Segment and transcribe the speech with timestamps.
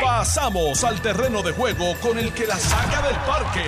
[0.00, 3.64] Pasamos al terreno de juego con el que la saca del parque.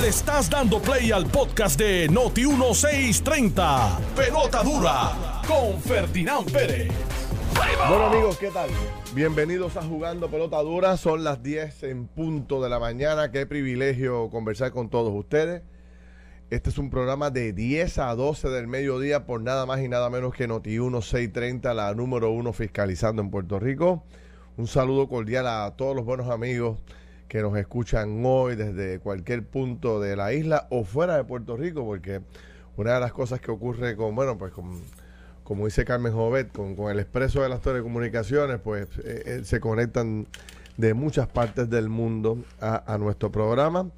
[0.00, 3.98] Le estás dando play al podcast de Noti 1630.
[4.16, 6.92] Pelota dura con Ferdinand Pérez.
[7.88, 8.68] Bueno amigos, ¿qué tal?
[9.14, 10.96] Bienvenidos a Jugando Pelota Dura.
[10.96, 13.30] Son las 10 en punto de la mañana.
[13.30, 15.62] Qué privilegio conversar con todos ustedes.
[16.50, 20.10] Este es un programa de 10 a 12 del mediodía por nada más y nada
[20.10, 24.04] menos que Noti 1630, la número uno fiscalizando en Puerto Rico.
[24.58, 26.78] Un saludo cordial a todos los buenos amigos
[27.28, 31.82] que nos escuchan hoy desde cualquier punto de la isla o fuera de Puerto Rico,
[31.82, 32.20] porque
[32.76, 34.82] una de las cosas que ocurre con, bueno, pues con,
[35.44, 39.60] como dice Carmen Jovet, con, con el expreso de las telecomunicaciones, pues eh, eh, se
[39.60, 40.26] conectan
[40.76, 43.88] de muchas partes del mundo a, a nuestro programa.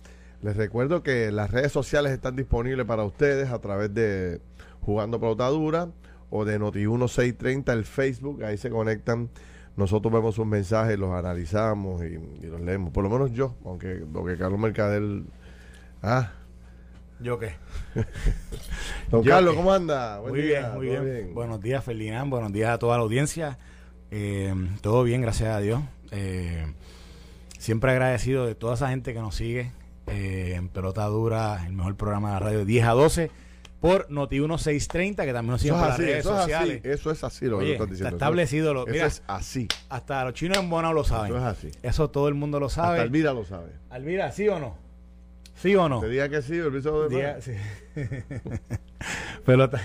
[0.43, 4.41] Les recuerdo que las redes sociales están disponibles para ustedes a través de
[4.83, 5.89] Jugando Pelotadura
[6.31, 9.31] o de Noti1630, el Facebook, ahí se conectan.
[9.77, 12.93] Nosotros vemos sus mensajes, los analizamos y, y los leemos.
[12.93, 15.23] Por lo menos yo, aunque, aunque Carlos Mercader.
[16.03, 16.33] Ah,
[17.21, 17.55] ¿Yo qué?
[19.11, 19.56] don Yo Carlos, qué.
[19.56, 20.19] ¿cómo anda?
[20.21, 21.34] Buen muy día, bien, muy ¿todo bien.
[21.34, 22.31] Buenos días, Ferdinand.
[22.31, 23.59] Buenos días a toda la audiencia.
[24.11, 25.81] Eh, todo bien, gracias a Dios.
[26.11, 26.67] Eh,
[27.59, 29.73] siempre agradecido de toda esa gente que nos sigue
[30.07, 33.31] eh, en Pelota Dura, el mejor programa de la radio, 10 a 12,
[33.81, 36.79] por Noti 1630, que también nos siguen por las redes eso es sociales.
[36.81, 38.17] así, eso es así lo que Oye, tú estás diciendo.
[38.17, 39.07] está establecido lo- Eso, mira.
[39.07, 41.27] es así, Hasta los chinos en Bonao lo saben.
[41.27, 41.71] eso es así.
[41.83, 43.03] Eso todo el mundo lo Hasta sabe.
[43.03, 43.73] Elvira lo sabe.
[43.91, 44.77] Alvira, ¿sí o no?
[45.55, 46.01] ¿Sí o no?
[46.01, 47.53] Te diga que sí, el viso de Diga- sí.
[49.45, 49.81] Pelota.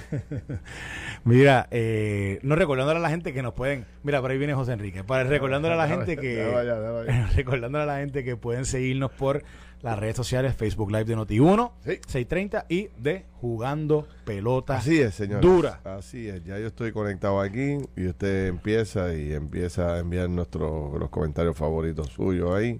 [1.23, 3.85] Mira, eh, no recordándole a la gente que nos pueden.
[4.03, 5.03] Mira, por ahí viene José Enrique.
[5.03, 6.43] Para recordándole a la gente que.
[7.35, 9.43] Recordándole a la gente que pueden seguirnos por
[9.81, 11.99] las redes sociales, Facebook Live de Noti1, Sí.
[12.07, 14.77] 630 y de Jugando Pelota.
[14.77, 15.41] Así es, señor.
[15.41, 15.79] Dura.
[15.83, 16.43] Así es.
[16.43, 21.57] Ya yo estoy conectado aquí y usted empieza y empieza a enviar nuestros los comentarios
[21.57, 22.79] favoritos suyos ahí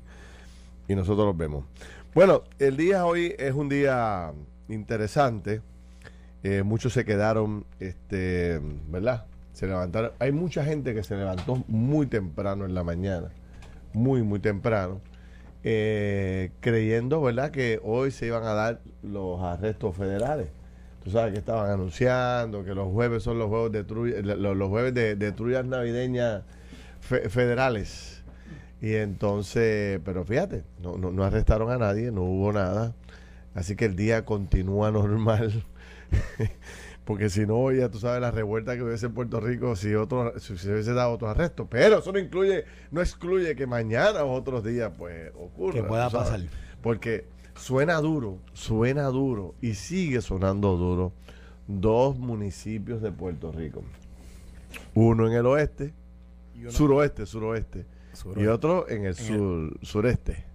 [0.88, 1.66] y nosotros los vemos.
[2.14, 4.32] Bueno, el día hoy es un día
[4.70, 5.62] interesante.
[6.44, 9.26] Eh, muchos se quedaron, este, ¿verdad?
[9.54, 10.12] Se levantaron.
[10.20, 13.30] Hay mucha gente que se levantó muy temprano en la mañana,
[13.94, 15.02] muy, muy temprano,
[15.64, 17.52] eh, creyendo, ¿verdad?
[17.52, 20.50] Que hoy se iban a dar los arrestos federales.
[21.04, 24.94] Tú sabes que estaban anunciando que los jueves son los juegos de eh, los, jueves
[24.94, 26.44] de, de trullas navideñas
[27.00, 28.24] fe- federales.
[28.82, 32.94] Y entonces, pero fíjate, no, no, no arrestaron a nadie, no hubo nada.
[33.56, 35.64] Así que el día continúa normal.
[37.12, 40.40] Porque si no, ya tú sabes la revuelta que hubiese en Puerto Rico si otro
[40.40, 41.68] si se hubiese dado otro arresto.
[41.70, 45.74] Pero eso no incluye, no excluye que mañana o otros días pues ocurra.
[45.74, 46.40] Que pueda pasar.
[46.82, 51.12] Porque suena duro, suena duro y sigue sonando duro
[51.68, 53.84] dos municipios de Puerto Rico.
[54.94, 55.94] Uno en el oeste,
[56.56, 58.42] Y suroeste, suroeste, Suroeste.
[58.42, 60.46] y otro en el En sur, sureste.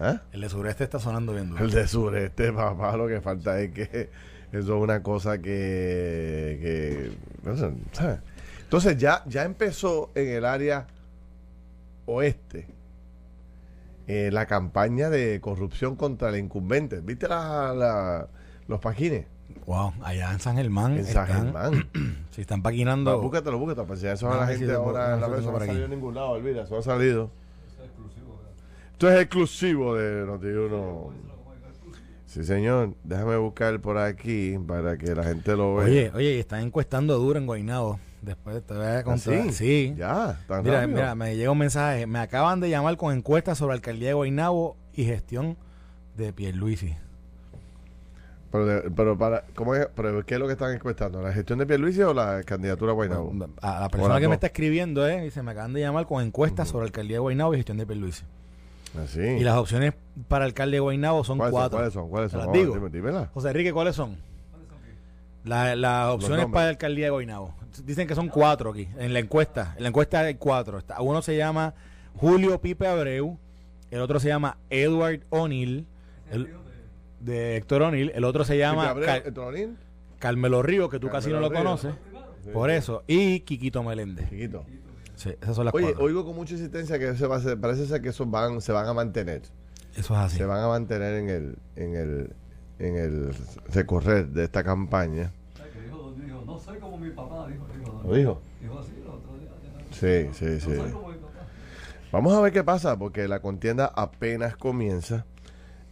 [0.00, 0.22] ¿Ah?
[0.32, 1.62] El de sureste está sonando bien duro.
[1.62, 4.10] El de sureste, papá, lo que falta es que
[4.52, 7.10] eso es una cosa que, que
[7.42, 8.18] no sé, ¿sabes?
[8.62, 10.86] Entonces ya, ya empezó en el área
[12.06, 12.66] oeste
[14.08, 17.00] eh, la campaña de corrupción contra el incumbente.
[17.00, 18.28] ¿Viste la, la-
[18.68, 19.26] los paquines?
[19.66, 20.96] Wow, allá en San Germán.
[20.98, 21.88] En San están- Germán.
[22.30, 23.20] Se están paquinando.
[23.20, 23.86] Búscatelo, búscatelo.
[23.86, 25.84] Pues ya eso a la a ver gente si ahora la no por ha salido
[25.86, 27.30] en ningún lado, olvida, eso ha salido.
[28.92, 31.10] Esto es exclusivo de Notiuno.
[32.36, 32.92] Sí, señor.
[33.02, 35.86] Déjame buscar por aquí para que la gente lo vea.
[35.86, 37.98] Oye, oye, están encuestando duro en Guaynabo.
[38.20, 39.44] Después te voy a ¿Ah, contar.
[39.44, 39.52] sí?
[39.52, 39.94] Sí.
[39.96, 40.96] Ya, tan Mira, rápido.
[40.98, 42.06] mira, me llega un mensaje.
[42.06, 45.56] Me acaban de llamar con encuestas sobre alcaldía de Guaynabo y gestión
[46.18, 46.94] de Pierluisi.
[48.52, 49.88] Pero, pero para, ¿cómo es?
[49.94, 51.22] Pero, ¿Qué es lo que están encuestando?
[51.22, 53.32] ¿La gestión de Pierluisi o la candidatura a Guaynabo?
[53.62, 54.28] A la persona que dos.
[54.28, 57.54] me está escribiendo, eh, dice, me acaban de llamar con encuestas sobre alcaldía de Guaynabo
[57.54, 58.24] y gestión de Pierluisi.
[59.02, 59.20] Así.
[59.20, 59.94] Y las opciones
[60.28, 61.78] para alcalde de Guaynabo son cuatro.
[61.78, 62.08] ¿Cuáles son?
[62.08, 62.46] ¿Cuáles ¿Te son?
[62.46, 62.74] las digo?
[62.74, 63.30] dime, dímela.
[63.34, 64.16] José Enrique, ¿cuáles son?
[65.44, 67.54] La- las opciones para la alcaldía de Guaynabo.
[67.84, 69.74] Dicen que son cuatro aquí, en la encuesta.
[69.76, 70.78] En la encuesta hay cuatro.
[70.78, 71.74] Está- Uno se llama
[72.14, 73.36] Julio Pipe Abreu,
[73.90, 75.86] el otro se llama Edward O'Neill,
[77.20, 79.74] de Héctor O'Neill, el otro se llama Abreu.
[80.18, 81.58] Carmelo Río, que tú casi no lo Río.
[81.58, 81.94] conoces,
[82.52, 84.28] por eso, y Quiquito Meléndez.
[84.30, 84.64] Chiquito.
[85.16, 86.04] Sí, esas son las Oye, cuatro.
[86.04, 88.70] oigo con mucha insistencia que se va a hacer- parece ser que esos van, se
[88.72, 89.42] van a mantener.
[89.96, 90.36] Eso es así.
[90.36, 92.34] Se van a mantener en el, en el,
[92.78, 93.34] en el
[93.72, 95.32] recorrer de esta campaña.
[95.72, 98.02] que dijo, dijo, no soy como mi papá, dijo, dijo.
[98.06, 98.42] ¿Lo dijo?
[98.60, 99.50] Dijo así el otro día.
[99.90, 100.70] Sí, sí, sí.
[100.76, 101.32] No soy como mi papá.
[102.12, 105.24] Vamos a ver qué pasa, porque la contienda apenas comienza.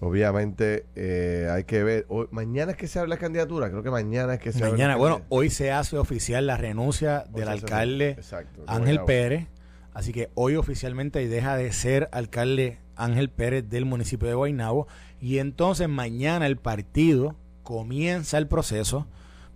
[0.00, 2.06] Obviamente eh, hay que ver.
[2.08, 3.70] hoy- mañana es que se abre la candidatura.
[3.70, 7.24] Creo que mañana es que se abre Mañana, bueno, hoy se hace oficial la renuncia
[7.32, 9.00] del alcalde Exacto, Ángel.
[9.04, 9.46] Pérez.
[9.94, 14.88] Así que hoy oficialmente deja de ser alcalde Ángel Pérez del municipio de Guaynabo.
[15.20, 19.06] Y entonces mañana el partido comienza el proceso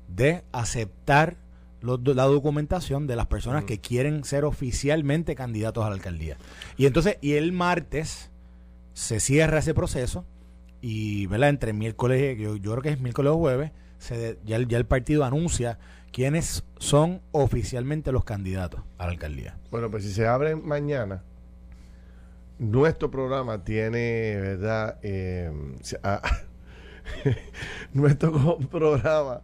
[0.09, 1.37] de aceptar
[1.81, 6.37] los la documentación de las personas que quieren ser oficialmente candidatos a la alcaldía.
[6.77, 8.31] Y entonces, y el martes
[8.99, 10.25] se cierra ese proceso
[10.81, 11.51] y ¿verdad?
[11.51, 14.87] entre miércoles, yo, yo creo que es miércoles o jueves, se ya, el- ya el
[14.87, 15.79] partido anuncia
[16.13, 19.57] quiénes son oficialmente los candidatos a la alcaldía.
[19.71, 21.23] Bueno, pues si se abre mañana,
[22.59, 24.99] nuestro programa tiene, ¿verdad?
[25.03, 25.53] Eh,
[26.03, 26.21] ah,
[27.93, 29.43] nuestro programa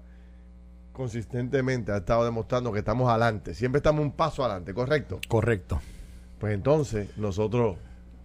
[0.92, 3.54] consistentemente ha estado demostrando que estamos adelante.
[3.54, 5.20] Siempre estamos un paso adelante, ¿correcto?
[5.28, 5.80] Correcto.
[6.40, 7.76] Pues entonces nosotros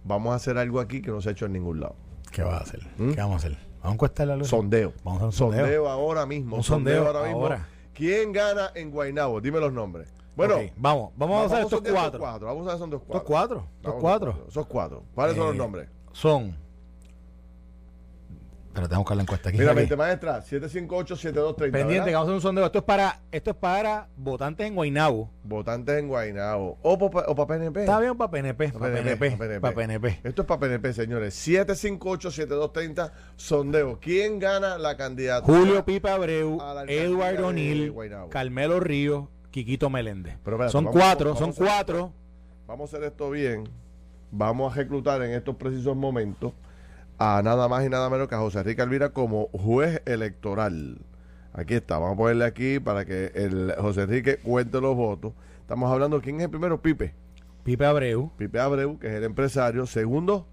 [0.04, 1.96] vamos a hacer algo aquí que no se ha hecho en ningún lado.
[2.32, 2.80] ¿Qué vas a hacer?
[2.98, 3.10] ¿Mm?
[3.12, 3.58] ¿Qué vamos a hacer?
[3.78, 4.48] Vamos a encuestarle a Luis.
[4.48, 4.92] Sondeo.
[5.04, 5.88] Vamos a hacer un sondeo.
[5.88, 6.56] ahora mismo.
[6.56, 7.68] Un sondeo ahora.
[7.94, 9.40] ¿Quién gana en Guaynabo?
[9.40, 10.12] Dime los nombres.
[10.36, 12.46] Bueno, vamos, vamos a hacer estos sondear cuatro.
[12.46, 13.26] Vamos a hacer son dos Estos cuatro.
[13.26, 13.66] cuatro.
[13.76, 14.66] Estos Vamos, cuatro.
[14.68, 15.04] Cuatro.
[15.14, 15.88] ¿Cuáles son los Eh, nombres?
[16.12, 16.56] Son.
[18.72, 19.58] Pero tengo que buscar la encuesta aquí.
[19.58, 21.56] Mira, mente maestra, 758-7230.
[21.72, 22.04] Pendiente, que ¿verdad?
[22.04, 22.66] vamos a hacer un sondeo.
[22.66, 25.28] Esto es para, esto es para votantes en Guaynabo.
[25.42, 26.78] Votantes en Guaynabo.
[26.82, 27.80] O para PNP.
[27.80, 30.20] Está bien para PNP, para PNP, pa' para PNP.
[30.22, 31.48] Esto es para PNP, señores.
[31.48, 33.98] 758-7230, sondeo.
[34.00, 35.58] ¿Quién gana la candidatura?
[35.58, 37.08] Julio Pipa Abreu, de
[37.42, 37.92] O'Neill.
[38.30, 40.36] Carmelo Ríos, Quiquito Meléndez.
[40.44, 42.12] Pero espérate, son vamos- cuatro, vamos son cuatro.
[42.68, 43.64] Vamos a hacer esto bien.
[44.30, 46.52] Vamos a reclutar en estos precisos momentos
[47.22, 50.96] a nada más y nada menos que a José Enrique Alvira como juez electoral.
[51.52, 55.34] Aquí está, vamos a ponerle aquí para que el José Enrique cuente los votos.
[55.60, 56.80] Estamos hablando, ¿quién es el primero?
[56.80, 57.12] Pipe.
[57.62, 59.84] Pipe Abreu, Pipe Abreu, que es el empresario.
[59.86, 60.46] Segundo,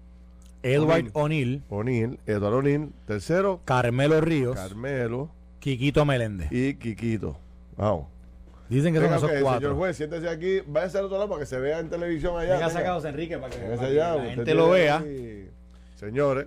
[0.62, 1.62] Edward O'Neill.
[1.70, 2.92] O'Neill, Eduardo O'Neill.
[3.06, 5.30] Tercero, Carmelo Ríos, Carmelo
[5.60, 6.52] Quiquito Meléndez.
[6.52, 7.38] y Quiquito.
[7.78, 8.08] Vamos.
[8.68, 9.76] Dicen que son esos ok, señor cuatro.
[9.76, 10.60] juez, siéntese aquí.
[10.66, 12.54] Váyase al otro lado para que se vea en televisión allá.
[12.56, 14.98] Venga, saca a José Enrique para que, Véngase para que allá, la gente lo vea.
[14.98, 15.50] ahí-
[15.94, 16.46] Señores,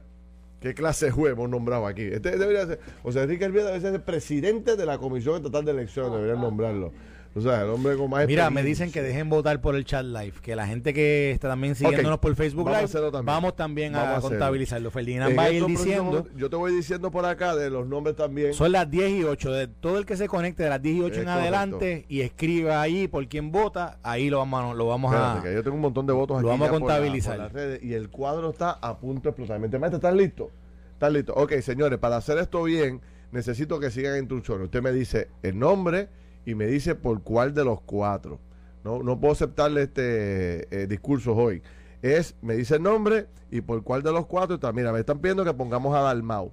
[0.61, 2.03] ¿qué clase de juez hemos nombrado aquí?
[2.03, 5.71] Este debería ser, José Enrique Elvira debe ser el presidente de la Comisión Estatal de
[5.71, 6.93] Elecciones, deberían nombrarlo.
[7.33, 10.03] O sea, el hombre con más Mira, me dicen que dejen votar por el chat
[10.05, 13.25] live, que la gente que está también siguiéndonos por Facebook vamos a Live, hacerlo también.
[13.33, 14.91] vamos también Vamos a contabilizarlo.
[14.91, 18.17] Ferdinand En va a ir diciendo, Yo te voy diciendo por acá de los nombres
[18.17, 18.53] también.
[18.53, 21.01] son las 10 y 8, de todo el que se conecte de las 10 y
[21.03, 24.87] 8 Es en adelante y escriba ahí por quién vota, ahí lo vamos a, lo
[24.87, 25.41] vamos Espérate, a...
[25.43, 26.43] que yo tengo un montón de votos aquí.
[26.43, 27.35] Lo vamos a ya por la- contabilizar.
[27.37, 29.57] por las redes, y el cuadro está a punto de explotar.
[29.57, 29.93] ¿Me entiendes?
[29.93, 30.51] ¿Estás listo?
[30.95, 31.33] ¿Estás listo?
[31.35, 32.99] Ok, señores, para hacer esto bien,
[33.31, 34.65] necesito que sigan instrucciones.
[34.65, 36.09] Usted me dice el nombre
[36.45, 38.39] y me dice por cuál de los cuatro.
[38.83, 41.61] No, no puedo aceptarle este eh, discursos hoy.
[42.01, 44.71] Es, me dice el nombre y por cuál de los cuatro está.
[44.71, 46.51] Mira, me están pidiendo que pongamos a Dalmau.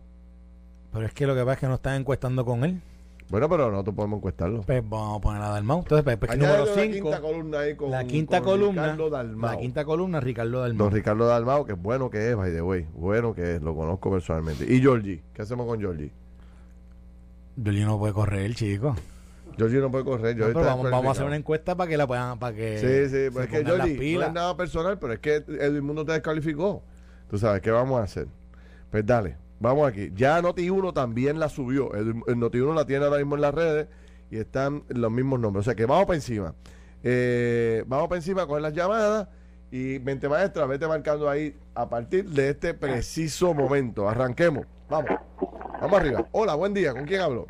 [0.93, 2.81] Pero es que lo que pasa es que no están encuestando con él.
[3.31, 4.62] Bueno, pero nosotros podemos encuestarlo.
[4.62, 5.81] Pues vamos a poner a Dalmau.
[5.81, 9.11] Entonces, pues, pues, número la 5, quinta columna ahí con, la quinta con columna, Ricardo
[9.11, 9.50] Dalmau.
[9.50, 10.87] la quinta columna, Ricardo Dalmau.
[10.87, 12.87] Don Ricardo Dalmao, que es bueno que es, by the way.
[12.94, 14.64] Bueno que es, lo conozco personalmente.
[14.73, 16.11] Y Georgie, ¿qué hacemos con Georgie?
[17.56, 18.94] Yoli no puede correr, chico.
[19.58, 20.37] Georgie no puede correr.
[20.37, 23.14] No, pero vamos, vamos a hacer una encuesta para que la puedan, para que Sí,
[23.14, 26.12] sí, pues es que Georgie no es nada personal, pero es que Edwin Mundo te
[26.12, 26.82] descalificó.
[27.28, 28.28] Tú sabes, ¿qué vamos a hacer?
[28.90, 30.10] Pues dale, vamos aquí.
[30.14, 31.93] Ya Noti1 también la subió.
[31.94, 33.88] El, el Noti1 la tiene ahora mismo en las redes
[34.31, 35.62] y están los mismos nombres.
[35.62, 36.55] O sea que vamos para encima.
[37.02, 39.28] Eh, vamos para encima con las llamadas
[39.70, 44.08] y mente maestra, vete marcando ahí a partir de este preciso momento.
[44.08, 44.67] Arranquemos.
[44.88, 45.10] Vamos.
[45.81, 46.27] Vamos arriba.
[46.32, 46.93] Hola, buen día.
[46.93, 47.46] ¿Con quién hablo?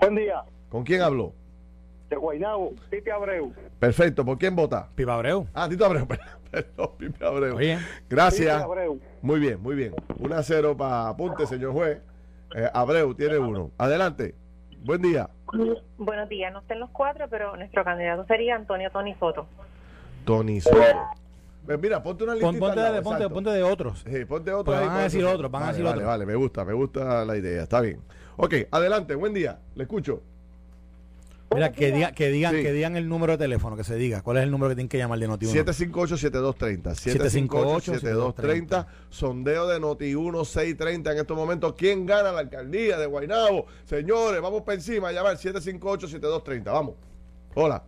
[0.00, 1.32] Buen día, ¿Con quién hablo?
[2.10, 3.52] de Guaynabo, Pipe Abreu.
[3.78, 4.24] Perfecto.
[4.24, 4.88] ¿Por quién vota?
[4.94, 5.46] Pipa Abreu.
[5.52, 6.06] Ah, Tito Abreu.
[6.50, 7.56] Perdón, Pipe Abreu.
[7.56, 8.54] Oye, Gracias.
[8.56, 8.98] Pipe Abreu.
[9.20, 9.94] Muy bien, muy bien.
[10.18, 11.98] 1 a 0 para apunte, señor juez.
[12.54, 13.72] Eh, Abreu tiene uno.
[13.76, 14.34] Adelante.
[14.82, 15.28] Buen día.
[15.98, 19.46] Buenos días, no estén los cuatro, pero nuestro candidato sería Antonio Tony Soto.
[20.24, 20.78] Tony Soto.
[21.66, 22.48] Pues mira, ponte una lista.
[22.48, 24.04] pon- ponte, de, ponte, ponte de otros.
[24.10, 26.08] Sí, ponte otro Pues ahí, van a decir otros, van a Vale, decir vale, otros.
[26.08, 27.62] Vale, me gusta, me gusta la idea.
[27.64, 28.00] Está bien.
[28.38, 29.58] Ok, adelante, buen día.
[29.74, 30.22] Le escucho.
[31.54, 32.62] Mira, que, diga, que, digan, Sí.
[32.62, 34.20] que digan el número de teléfono, que se diga.
[34.22, 35.64] ¿Cuál es el número que tienen que llamar de Noti1?
[35.64, 36.94] 758-7230.
[36.94, 38.86] 758-7230.
[39.08, 41.72] Sondeo de Noti1 630 en estos momentos.
[41.74, 43.66] ¿Quién gana la alcaldía de Guaynabo?
[43.84, 46.64] Señores, vamos para encima a llamar 758-7230.
[46.64, 46.94] Vamos.
[47.54, 47.82] Hola.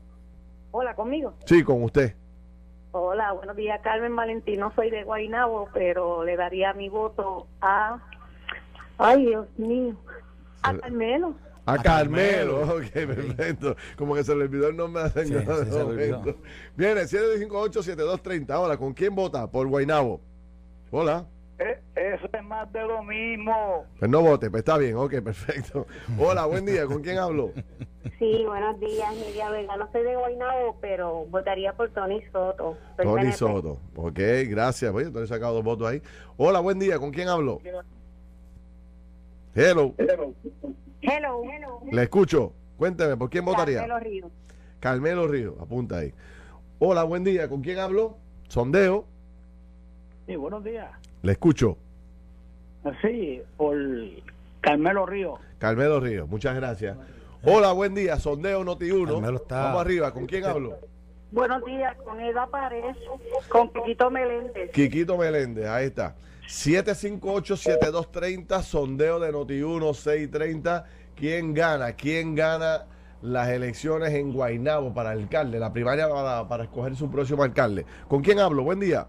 [0.71, 1.35] Hola, conmigo.
[1.45, 2.15] Sí, con usted.
[2.93, 4.59] Hola, buenos días, Carmen Valentín.
[4.61, 8.01] No soy de Guaynabo, pero le daría mi voto a.
[8.99, 9.95] Ay, Dios mío.
[10.63, 11.35] A Carmelo.
[11.71, 12.61] A, A Carmelo.
[12.61, 12.77] Carmelo.
[12.79, 13.77] Ok, perfecto.
[13.97, 16.35] Como que se le olvidó el nombre de la señora Sí, sí.
[16.77, 18.51] Viene 758-7230.
[18.51, 19.51] Ahora, ¿con quién vota?
[19.51, 20.21] Por Guaynabo.
[20.91, 21.27] Hola.
[21.59, 23.85] Eh, eso es más de lo mismo.
[23.99, 25.87] Pues no vote, pues está bien, ok, perfecto.
[26.19, 27.53] Hola, buen día, ¿con quién hablo?
[28.19, 29.77] Sí, buenos días, Nidia Vega.
[29.77, 32.79] No soy de Guaynabo, pero votaría por Tony Soto.
[32.97, 33.37] Soy Tony PNP.
[33.37, 33.79] Soto.
[33.95, 34.91] Ok, gracias.
[34.93, 36.01] Oye, Tony sacado dos votos ahí.
[36.39, 37.61] Hola, buen día, ¿con quién hablo?
[39.55, 40.35] Hello, Hello,
[41.03, 41.43] hello.
[41.91, 42.53] le escucho.
[42.77, 43.81] Cuénteme, ¿por quién votaría?
[43.81, 44.31] Carmelo Ríos.
[44.81, 46.15] Carmelo Río, apunta ahí.
[46.79, 48.17] Hola, buen día, ¿con quién hablo?
[48.49, 49.05] Sondeo,
[50.27, 50.91] Sí, buenos días.
[51.23, 51.77] le escucho.
[53.03, 53.77] Sí, por
[54.63, 55.39] Carmelo Río.
[55.59, 56.97] Carmelo Río, muchas gracias.
[57.43, 59.13] Hola, buen día, Sondeo Noti 1.
[59.15, 60.79] Carmelo está- Vamos arriba, ¿con quién hablo?
[61.33, 62.97] Buenos días, con Eda Párez,
[63.49, 64.71] con Piquito Meléndez.
[64.73, 66.15] Quiquito Meléndez, ahí está.
[66.51, 70.85] 758-7230, sondeo de Noti1 630.
[71.15, 71.93] ¿Quién gana?
[71.93, 72.87] ¿Quién gana
[73.23, 75.61] las elecciones en Guaynabo para alcalde?
[75.61, 77.87] La primaria para, para escoger su próximo alcalde.
[78.09, 78.65] ¿Con quién hablo?
[78.65, 79.07] Buen día.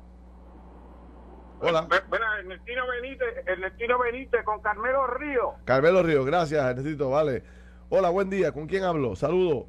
[1.62, 1.88] Hola.
[2.10, 5.56] Bueno, Ernestino Benítez, Ernestino Benítez con Carmelo Río.
[5.66, 7.42] Carmelo Río, gracias, Ernestito, vale.
[7.90, 8.52] Hola, buen día.
[8.52, 9.16] ¿Con quién hablo?
[9.16, 9.66] Saludo.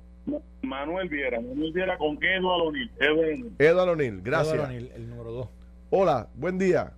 [0.63, 2.91] Manuel Viera, Manuel Viera con Eduardo O'Neill.
[2.99, 4.55] Eduardo Eduardo O'Neill, gracias.
[4.55, 5.49] Eduardo O'Neill, el número 2.
[5.91, 6.93] Hola, buen día.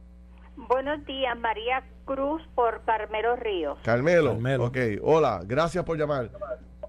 [0.57, 3.79] Buenos días, María Cruz por Carmelo Ríos.
[3.83, 4.33] Carmelo.
[4.33, 4.65] Carmelo.
[4.67, 6.31] Ok, hola, gracias por llamar.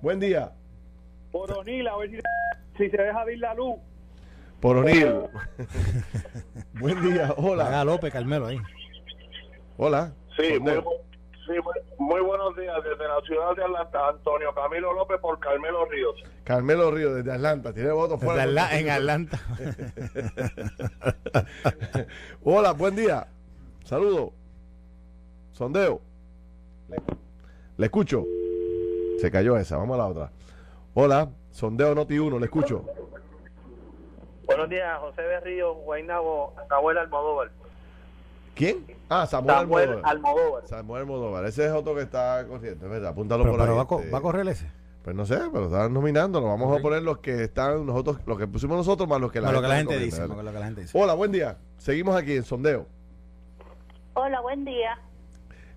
[0.01, 0.51] Buen día.
[1.31, 2.17] Por O'Neill, a ver si,
[2.77, 3.75] si se deja ver la luz.
[4.62, 5.24] Por O'Neill.
[6.79, 7.67] buen día, hola.
[7.67, 8.60] Haga López, Carmelo ahí.
[9.77, 10.13] Hola.
[10.38, 10.74] Sí, muy,
[11.45, 14.10] sí, muy, muy buenos días desde la ciudad de Atlanta.
[14.10, 16.15] Antonio Camilo López por Carmelo Ríos.
[16.43, 18.43] Carmelo Río desde Atlanta, tiene votos Desde fuera.
[18.43, 19.39] Atla- en Atlanta.
[22.43, 23.27] Hola, buen día.
[23.86, 24.34] Saludo.
[25.54, 26.01] Sondeo.
[26.89, 26.98] Le,
[27.77, 28.25] le escucho.
[29.22, 30.32] Se cayó esa, vamos a la otra.
[30.94, 32.84] Hola, sondeo Noti 1, le escucho.
[34.46, 37.51] Buenos días, José Berrío, Guaynabo, Samuel Almodóvar.
[38.54, 38.86] ¿Quién?
[39.10, 40.12] Ah, Samuel, Samuel Almodóvar.
[40.12, 40.68] Almodóvar.
[40.68, 41.46] Samuel Almodóvar.
[41.46, 43.12] Ese es otro que está corriendo, es verdad.
[43.12, 43.65] Apúntalo pero por ahí.
[43.68, 44.12] pero va, a co- este.
[44.12, 44.68] va a correr ese.
[45.04, 46.42] Pues no sé, pero están nominando.
[46.42, 49.39] Nos vamos a poner los que están nosotros, los que pusimos nosotros más los que
[49.39, 50.22] la, Más lo que la gente recomienda, dice.
[50.22, 50.36] ¿verdad?
[50.36, 50.98] más lo que la gente dice.
[51.00, 51.58] Hola, buen día.
[51.77, 52.88] Seguimos aquí en sondeo.
[54.15, 54.98] Hola, buen día.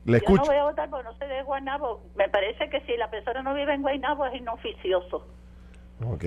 [0.04, 2.02] Le Yo no voy a votar porque no soy de Guaynabo.
[2.16, 5.26] Me parece que si la persona no vive en Guaynabo es inoficioso.
[6.04, 6.24] Ok.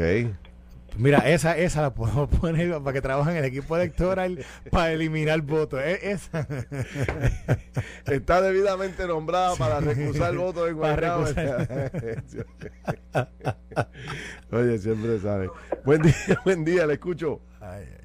[0.97, 5.41] Mira, esa, esa la podemos poner para que trabajen en el equipo electoral para eliminar
[5.41, 5.79] votos.
[5.81, 6.45] Esa.
[8.05, 11.23] Está debidamente nombrada para recusar votos en Guaynabo.
[14.51, 15.49] Oye, siempre sabe.
[15.85, 17.39] Buen día, buen día, le escucho.
[17.61, 18.00] Ay, ay.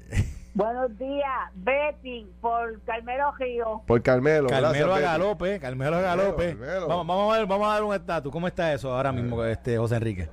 [0.57, 3.81] Buenos días, Betty por Carmelo Ríos.
[3.85, 4.49] Por Carmelo.
[4.49, 5.11] Carmelo gracias, a.
[5.11, 6.47] Galope, Carmelo a Galope.
[6.57, 6.87] Carmelo.
[6.87, 8.31] Vamos, vamos a ver, vamos a dar un estatus.
[8.31, 10.27] ¿Cómo está eso ahora mismo, este José Enrique?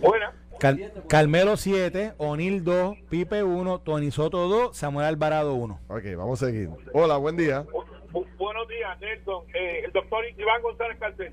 [0.00, 0.32] Buena.
[0.58, 5.78] Cal- Carmelo 7, O'Neill 2, Pipe 1, Tony Soto 2, Samuel Alvarado 1.
[5.86, 6.70] Ok, vamos a seguir.
[6.92, 7.62] Hola, buen día.
[7.66, 9.44] Bu- bu- buenos días, Nelson.
[9.54, 11.32] Eh, el doctor Iván González Carcel.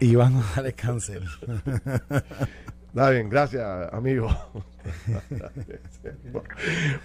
[0.00, 1.22] Iván González Cáncer.
[2.94, 4.28] Está bien, gracias, amigo.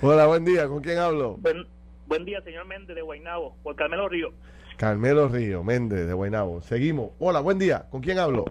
[0.03, 0.67] Hola, buen día.
[0.67, 1.38] ¿Con quién hablo?
[1.38, 1.65] Buen,
[2.05, 4.31] buen día, señor Méndez de Guaynabo, por Carmelo Río.
[4.77, 6.62] Carmelo Río Méndez de Guaynabo.
[6.62, 7.10] Seguimos.
[7.17, 7.88] Hola, buen día.
[7.89, 8.46] ¿Con quién hablo?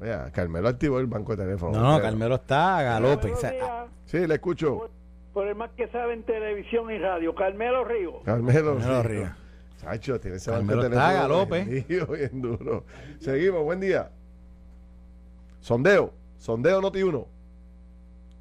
[0.00, 1.78] Vea, Carmelo activó el banco de teléfono.
[1.78, 3.30] No, no, Carmelo está a Galope.
[3.30, 4.90] O sea, Sí, le escucho.
[5.32, 8.20] Por el más que sabe en televisión y radio, Carmelo Río.
[8.24, 9.20] Carmelo, Carmelo Río.
[9.26, 9.32] Río.
[9.76, 12.16] Chacho, tiene ese Carmelo banco de está a teléfono galope.
[12.18, 12.84] bien duro.
[13.20, 14.10] Seguimos, buen día.
[15.60, 16.12] Sondeo.
[16.38, 17.26] Sondeo Noti 1.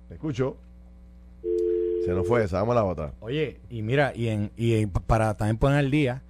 [0.10, 0.58] Le escucho.
[2.06, 3.14] Se nos fue a la otra.
[3.20, 6.24] Oye, y mira, y, en, y en- para también poner el día,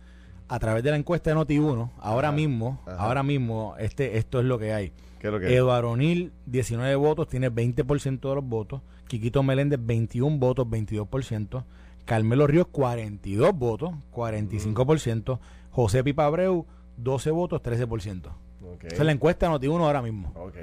[0.48, 2.96] a través de la encuesta de Noti1, ahora Ajá, mismo, ajá.
[2.98, 4.92] ahora mismo, este, esto es lo que hay.
[5.20, 5.52] ¿Qué es lo que es?
[5.54, 8.82] Eduardo O'Neill, 19 votos, tiene 20% de los votos.
[9.08, 11.64] Quiquito Meléndez, 21 votos, 22%.
[12.06, 15.40] Carmelo Ríos, 42 votos, 45%.
[15.72, 16.66] José Pipa Abreu,
[16.98, 18.32] 12 votos, 13%.
[18.80, 18.86] Ok.
[18.86, 20.32] Esa es la encuesta de Noti1 ahora mismo.
[20.36, 20.56] Ok.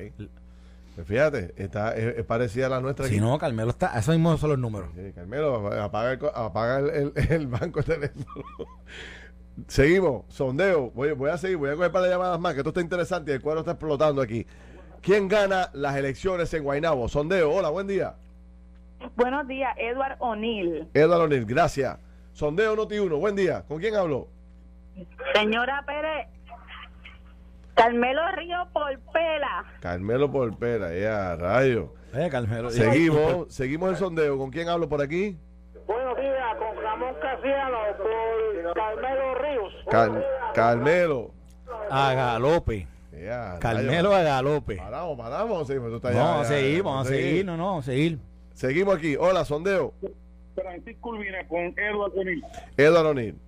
[0.94, 3.06] Pues fíjate, está, es, es parecida a la nuestra.
[3.06, 3.20] Si aquí.
[3.20, 4.88] no, Carmelo está, esos mismos son los números.
[4.94, 8.26] Sí, Carmelo, apaga el, apaga el, el- el banco de teléfono.
[9.68, 10.90] Seguimos, sondeo.
[10.90, 13.34] Voy, voy a seguir, voy a coger para llamadas más, que esto está interesante y
[13.34, 14.46] el cuadro está explotando aquí.
[15.02, 17.08] ¿Quién gana las elecciones en Guaynabo?
[17.08, 18.14] Sondeo, hola, buen día.
[19.16, 20.88] Buenos días, Edward O'Neill.
[20.94, 21.98] Eduardo O'Neill, gracias.
[22.32, 23.62] Sondeo Noti 1, buen día.
[23.68, 24.28] ¿Con quién hablo?
[25.34, 26.28] Señora Pérez,
[27.76, 29.64] Carmelo Río por Pela.
[29.80, 31.92] Carmelo Porpera, ya, rayo.
[32.14, 32.70] Eh, Carmelo.
[32.70, 34.38] Seguimos, seguimos el sondeo.
[34.38, 35.36] ¿Con quién hablo por aquí?
[35.86, 39.74] Buenos días, con Ramón Casiano, por Carmelo Ríos.
[39.90, 41.30] Car- Carmelo.
[41.90, 42.88] A Galope.
[43.12, 44.20] Ya, Carmelo rayo.
[44.20, 44.76] a Galope.
[44.76, 45.66] Paramos, paramos.
[45.66, 47.82] seguimos, tú estás No, ya- vamos a ya- seguir, ya- vamos a seguir, no, no,
[47.82, 48.18] seguir.
[48.54, 49.16] Seguimos aquí.
[49.16, 49.92] Hola, sondeo.
[50.54, 52.42] Francisco Urbina con Eduardo O'Neill.
[52.78, 53.38] Eduardo O'Neill.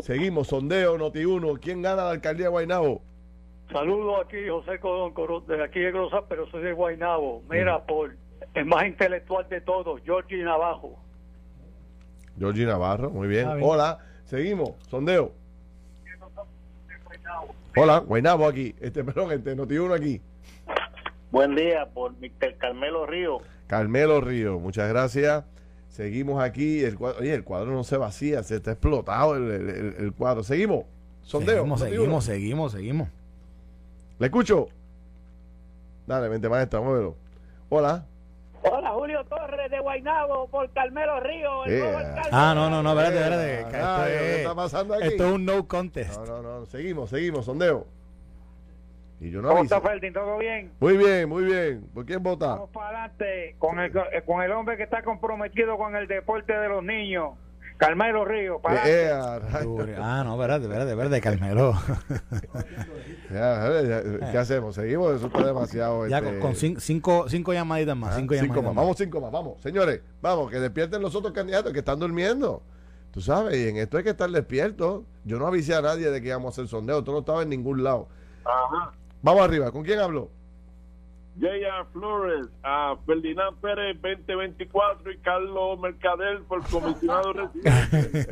[0.00, 1.58] Seguimos, sondeo, Noti1.
[1.60, 3.02] ¿Quién gana la alcaldía de Guaynabo?
[3.72, 7.42] Saludos aquí, José Codón, Coro- de aquí de Grosá, pero soy de Guaynabo.
[7.50, 8.14] Mira, por
[8.54, 10.96] el más intelectual de todos, Georgie Navajo.
[12.38, 13.46] Georgie Navarro, muy bien.
[13.54, 13.60] Bien.
[13.62, 15.32] Hola, seguimos, sondeo.
[17.76, 18.74] Hola, Guaynabo aquí.
[18.80, 20.20] Este, perdón, este Noti1 aquí.
[21.30, 22.56] Buen día por Mr.
[22.58, 23.38] Carmelo Río.
[23.66, 25.44] Carmelo Río, muchas gracias.
[25.88, 26.84] Seguimos aquí.
[26.84, 30.12] El cuadro, oye, el cuadro no se vacía, se está explotado el, el- el- el
[30.12, 30.42] cuadro.
[30.44, 30.84] Seguimos.
[31.22, 31.56] Sondeo.
[31.64, 31.84] Seguimos, Noti1.
[31.90, 33.08] seguimos, seguimos, seguimos.
[34.18, 34.68] ¿Le escucho?
[36.06, 37.16] Dale, mente maestra, muévelo.
[37.68, 38.06] Hola.
[38.62, 41.64] Hola, Julio Torres de Guaynabo por Carmelo Río.
[41.66, 41.96] el Eh.
[42.32, 43.76] Ah, no, no, no, espérate, Eh, espérate.
[43.84, 45.06] ah, esto ¿qué es- está pasando aquí?
[45.08, 46.16] Esto es un no contest.
[46.26, 46.66] No, no, no.
[46.66, 47.86] Seguimos, seguimos, sondeo.
[49.20, 49.76] Y yo no ¿Cómo aviso.
[49.76, 50.12] está Feldin?
[50.12, 50.72] ¿Todo bien?
[50.80, 51.88] Muy bien, muy bien.
[51.94, 52.48] ¿Por quién vota?
[52.48, 53.92] Vamos para adelante con el,
[54.26, 57.30] con el hombre que está comprometido con el deporte de los niños,
[57.76, 58.58] Carmelo Río.
[58.60, 59.96] Para Eh, eh.
[60.00, 61.74] Ah, no, espérate, espérate, espérate, Carmelo.
[63.32, 64.74] Ya, ¿Qué hacemos?
[64.76, 65.16] ¿Seguimos?
[65.16, 66.06] Eso está demasiado.
[66.06, 68.12] ya este, con, con cin- cinco, cinco llamaditas más.
[68.12, 68.74] ah, Cinco, cinco llamaditas más.
[68.84, 69.60] Vamos cinco más, vamos.
[69.62, 72.62] Señores, vamos, que despierten los otros candidatos que están durmiendo.
[73.10, 75.04] Tú sabes, y en esto hay que estar despierto.
[75.24, 77.02] Yo no avisé a nadie de que íbamos a hacer sondeo.
[77.02, 78.08] Tú no estabas en ningún lado.
[78.44, 78.92] Ajá.
[79.22, 79.72] Vamos arriba.
[79.72, 80.30] ¿Con quién habló?
[81.38, 81.84] J.R.
[81.92, 88.28] Flores, a Ferdinand Pérez 2024 y Carlos Mercader por comisionado residente.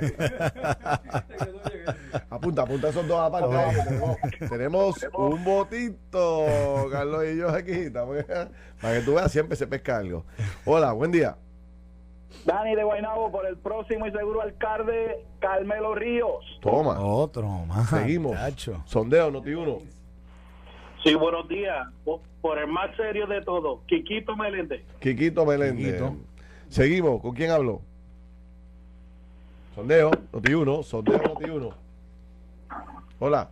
[2.31, 3.55] Apunta, apunta esos dos aparte.
[3.85, 4.17] tenemos,
[4.49, 6.47] tenemos un botito,
[6.91, 7.91] Carlos y yo aquí.
[7.91, 10.25] Para que tú veas, siempre se pesca algo.
[10.65, 11.37] Hola, buen día.
[12.47, 16.59] Dani de Guaynabo por el próximo y seguro alcalde, Carmelo Ríos.
[16.63, 16.99] Toma.
[17.01, 17.89] Otro más.
[17.91, 18.33] Seguimos.
[18.33, 18.83] muchacho.
[18.87, 19.79] Sondeo, noti uno.
[21.05, 21.87] Sí, buenos días.
[22.41, 24.83] Por, el más serio de todo, Quiquito Meléndez.
[25.01, 25.87] Quiquito Meléndez.
[25.87, 26.17] Quiquito.
[26.69, 27.21] Seguimos.
[27.21, 27.83] ¿Con quién habló?
[29.75, 30.83] Sondeo, noti uno.
[30.83, 31.71] Sondeo, noti uno.
[33.19, 33.51] Hola,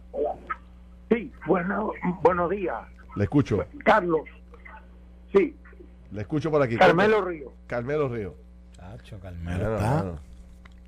[1.11, 1.93] Sí, bueno,
[2.23, 2.81] buenos días,
[3.17, 3.63] le escucho.
[3.85, 4.23] Carlos.
[5.35, 5.55] Sí,
[6.11, 6.77] Le escucho por aquí.
[6.77, 7.53] Carmelo Ríos.
[7.67, 8.35] Carmelo Río.
[8.77, 10.19] Chacho, Carmelo.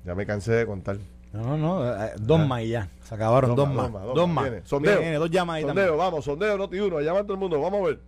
[0.03, 0.97] Ya me cansé de contar.
[1.35, 2.03] No, no, no.
[2.05, 2.87] eh, Dos más y ya.
[3.03, 3.55] Se acabaron.
[3.55, 3.91] Dos, más.
[3.91, 4.45] Dos más.
[4.49, 4.61] Viene.
[4.65, 4.99] Sondeo.
[4.99, 5.97] Viene, dos llamaditas Sondeo, más.
[5.97, 7.01] vamos, sondeo, noti uno.
[7.01, 7.59] Llama a todo el mundo.
[7.61, 7.99] Vamos a ver.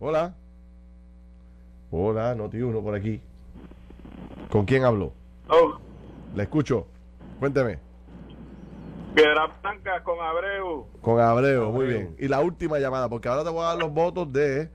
[0.00, 0.34] Hola.
[1.90, 3.20] Hola, noti uno por aquí.
[4.50, 5.12] ¿Con quién habló?
[5.48, 5.78] Oh,
[6.34, 6.86] Le escucho.
[7.38, 7.78] Cuénteme.
[9.14, 10.86] Piedra Blanca con Abreu.
[11.00, 12.16] Con Abreu, muy bien.
[12.18, 14.68] Y la última llamada, porque ahora te voy a dar los votos de,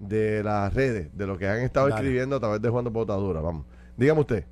[0.00, 2.00] de las redes, de lo que han estado Dale.
[2.00, 3.40] escribiendo a través de Juan de Botadura.
[3.40, 3.66] Vamos.
[3.96, 4.44] Dígame usted.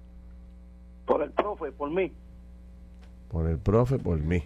[1.07, 2.13] Por el profe, por mí.
[3.29, 4.43] Por el profe, por mí.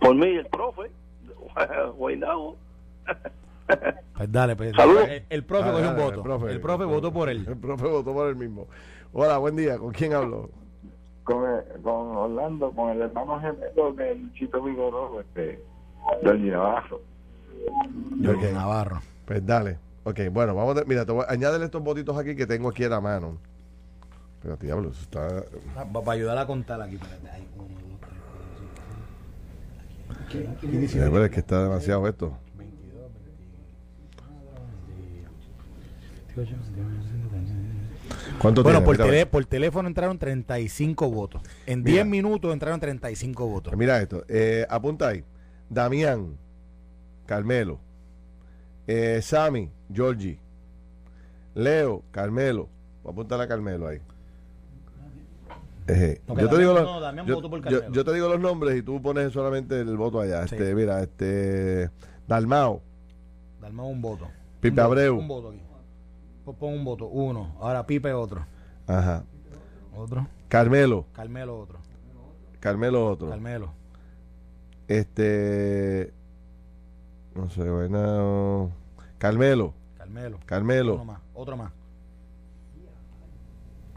[0.00, 0.90] Por mí, el profe.
[1.96, 2.56] Guaynabo.
[4.16, 4.74] Pues dale, pues.
[4.76, 5.08] Saludos.
[5.08, 6.48] El, el profe Dale, cogió un voto.
[6.48, 7.44] El profe, votó por él.
[7.48, 8.66] El profe votó por él mismo.
[9.12, 9.78] Hola, buen día.
[9.78, 10.50] ¿Con quién habló?
[11.28, 11.44] con,
[11.82, 15.62] con Orlando, con el hermano gemelo del Chito Vigoroso, este,
[16.22, 17.02] del Navarro.
[18.24, 18.52] Jorge Ok.
[18.54, 19.00] Navarro.
[19.26, 19.78] Pues dale.
[20.04, 20.84] Ok, bueno, vamos a...
[20.84, 23.36] Mira, te voy a añadirle estos votitos aquí que tengo aquí a la mano.
[24.42, 25.26] Pero, diablo, eso está...
[25.76, 26.98] Ah, pa- Para ayudar a contar aquí.
[27.32, 27.66] Hay uno,
[31.24, 32.38] es que está demasiado esto.
[32.56, 33.10] 22,
[36.36, 36.98] 28, 29,
[38.38, 41.42] ¿Cuánto Bueno, por, Mira, tele- por teléfono entraron 35 votos.
[41.66, 43.76] En 10 minutos entraron 35 votos.
[43.76, 44.24] Mira esto.
[44.28, 45.24] Eh, apunta ahí.
[45.68, 46.36] Damián,
[47.26, 47.80] Carmelo.
[48.86, 50.38] Eh, Sammy, Georgie.
[51.54, 52.68] Leo, Carmelo.
[53.02, 53.98] Voy a apuntar a Carmelo ahí.
[55.88, 57.92] Eh, yo, te digo los, no, Damián yo- votó por yo- Carmelo.
[57.94, 60.46] yo te digo los nombres y tú pones solamente el voto allá.
[60.46, 60.54] Sí.
[60.54, 61.90] Este, mira, este
[62.26, 62.82] Dalmao,
[63.60, 64.28] Dalmau un voto.
[64.60, 65.18] Pipe Un voto, Abreu.
[65.18, 65.62] Un voto aquí.
[66.58, 67.06] Pon un voto.
[67.08, 67.54] Uno.
[67.60, 68.44] Ahora Pipe otro.
[68.86, 69.24] ajá.
[69.96, 70.26] Otro.
[70.48, 71.78] Carmelo, Carmelo otro.
[72.60, 73.30] Carmelo otro.
[73.30, 73.72] Carmelo.
[74.88, 76.12] Este,
[77.34, 78.70] no sé, bueno,
[79.18, 80.36] Carmelo, Carmelo.
[80.36, 81.20] Uno Carmelo, más.
[81.34, 81.72] Otro más.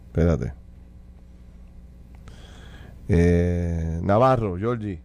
[0.07, 0.53] espérate.
[3.13, 5.01] Eh, Navarro, Georgie.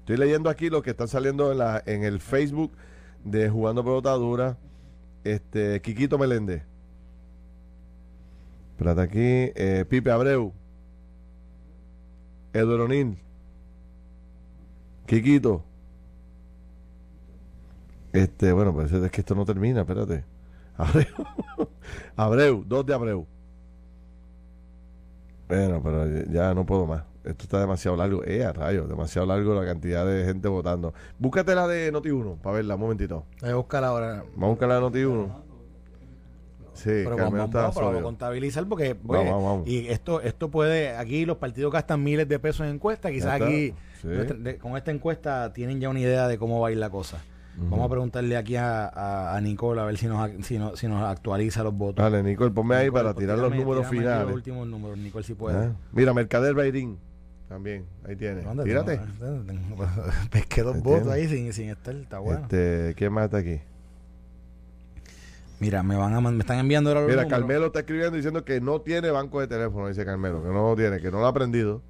[0.00, 1.50] Estoy leyendo aquí lo que están saliendo
[1.86, 2.72] en, el Facebook
[3.24, 4.58] de Jugando Pelota Dura.
[5.24, 6.62] Este, Quiquito Meléndez.
[8.72, 9.18] Espérate aquí.
[9.18, 10.52] eh, Pipe Abreu.
[12.52, 13.16] Eduardo O'Neill.
[15.06, 15.64] Quiquito.
[18.12, 20.22] Este, bueno, pues es que esto no termina, espérate.
[20.76, 21.06] Abreu.
[22.16, 23.26] Abreu, dos de Abreu.
[25.48, 27.04] Bueno, pero ya no puedo más.
[27.24, 28.24] Esto está demasiado largo.
[28.24, 30.94] Eh, a rayos, demasiado largo la cantidad de gente votando.
[31.18, 33.24] Búscate la de Noti1 para verla, un momentito.
[33.40, 34.24] Voy a buscar ahora.
[34.34, 35.28] Vamos a buscar la de Noti1.
[36.74, 38.02] Sí, pero vamos, vamos, pero vamos a sólido.
[38.02, 39.66] contabilizar porque pues, Vamos, vamos.
[39.66, 43.72] y esto esto puede aquí los partidos gastan miles de pesos en encuestas quizás aquí
[44.02, 44.08] Sí.
[44.08, 46.90] nuestra- de- con esta encuesta tienen ya una idea de cómo va a ir la
[46.90, 47.16] cosa
[47.56, 50.86] vamos a preguntarle aquí a, a, a Nicole a ver si nos si nos, si
[50.88, 53.98] nos actualiza los votos Dale, Nicole, ponme ahí Nicole, para pues, tirar los números tírame
[53.98, 54.26] finales.
[54.26, 56.98] los últimos números Nicole si puede Ah, Mira, Mercader Bairín.
[57.48, 58.42] También, ahí tiene.
[58.42, 58.98] ¿Dónde Tírate.
[59.46, 59.76] tengo?
[60.30, 61.14] pesqué dos Ahí votos tiene.
[61.14, 63.60] ahí sin, sin estar está bueno Este, ¿Quién más está aquí?
[65.58, 67.38] mira me van a me están enviando ahora los Mira, números.
[67.40, 70.76] Carmelo está escribiendo diciendo que no tiene banco de teléfono, dice Carmelo, que no lo
[70.76, 71.80] tiene, que no lo ha aprendido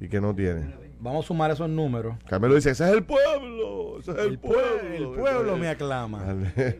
[0.00, 0.72] y que no tiene.
[1.02, 4.38] Vamos a sumar esos números Carmelo dice, ese es el pueblo, ese es el, el,
[4.38, 4.62] pueblo.
[4.80, 6.78] pueblo, el pueblo me aclama Dale.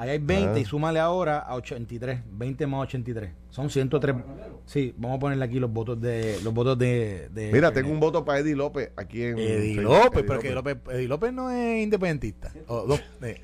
[0.00, 0.58] Ahí hay 20 Ah.
[0.58, 2.20] y súmale ahora a 83.
[2.32, 3.32] 20 más 83.
[3.50, 4.16] Son 103.
[4.64, 8.00] Sí, vamos a ponerle aquí los votos de los votos de, de Mira, tengo un
[8.00, 9.74] voto para Eddie López aquí en Eddie.
[9.82, 12.50] López, Eddie pero que López, Eddie López no es independentista.
[12.66, 13.42] O, dos, eh.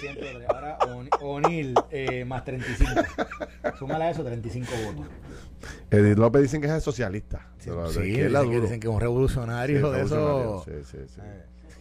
[0.00, 0.48] 103.
[0.48, 0.78] Ahora
[1.20, 2.90] O'Neill eh, más 35.
[3.78, 5.06] Súmale a eso 35 votos.
[5.90, 7.48] Eddie López dicen que es socialista.
[7.58, 8.60] Sí, pero sí, que él dicen, que, duro.
[8.62, 10.16] dicen que es un revolucionario Sí, de eso.
[10.16, 11.20] revolucionario, Sí, sí, sí.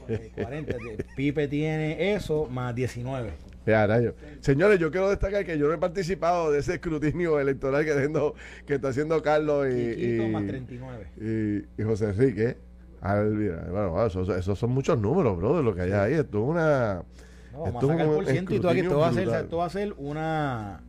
[0.07, 0.75] Eh, 40.
[1.15, 3.31] Pipe tiene eso más 19.
[3.65, 4.13] Ya, rayo.
[4.41, 8.35] Señores, yo quiero destacar que yo no he participado de ese escrutinio electoral que, haciendo-
[8.67, 11.07] que está haciendo Carlos y, más y, 39.
[11.77, 12.57] y- y José Enrique.
[13.01, 16.13] Bueno, esos, son muchos números, bro, de lo que hay ahí.
[16.13, 17.03] Esto es una.
[17.53, 18.79] No, vamos a sacar un por ciento y todo aquí.
[18.81, 20.83] escrutinio Esto va, a ser, va a ser una.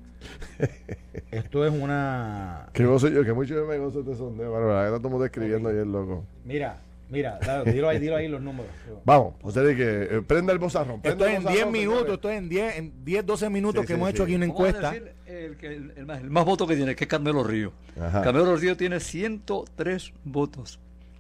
[1.30, 2.68] esto es una.
[2.72, 5.68] Qué gozo yo, que mucho yo me gozo de este sondeo, Bárbara, que estamos describiendo
[5.68, 6.24] ahí el loco.
[6.44, 6.78] Mira,
[7.10, 8.70] mira, claro, dilo ahí, dilo ahí los números.
[9.04, 10.96] Vamos, José Enrique, eh, prenda el bozarrón.
[10.96, 12.14] Esto prenda es el en bozarrón, 10 minutos, señores.
[12.14, 14.14] esto es en 10, en 10 12 minutos Sí, que sí, hemos sí.
[14.14, 14.90] hecho aquí una encuesta.
[14.90, 17.72] decir el, que- el- el más, el más voto que tiene, que es Carmelo Río.
[18.00, 18.22] Ajá.
[18.22, 20.78] Carmelo Río tiene 103 votos.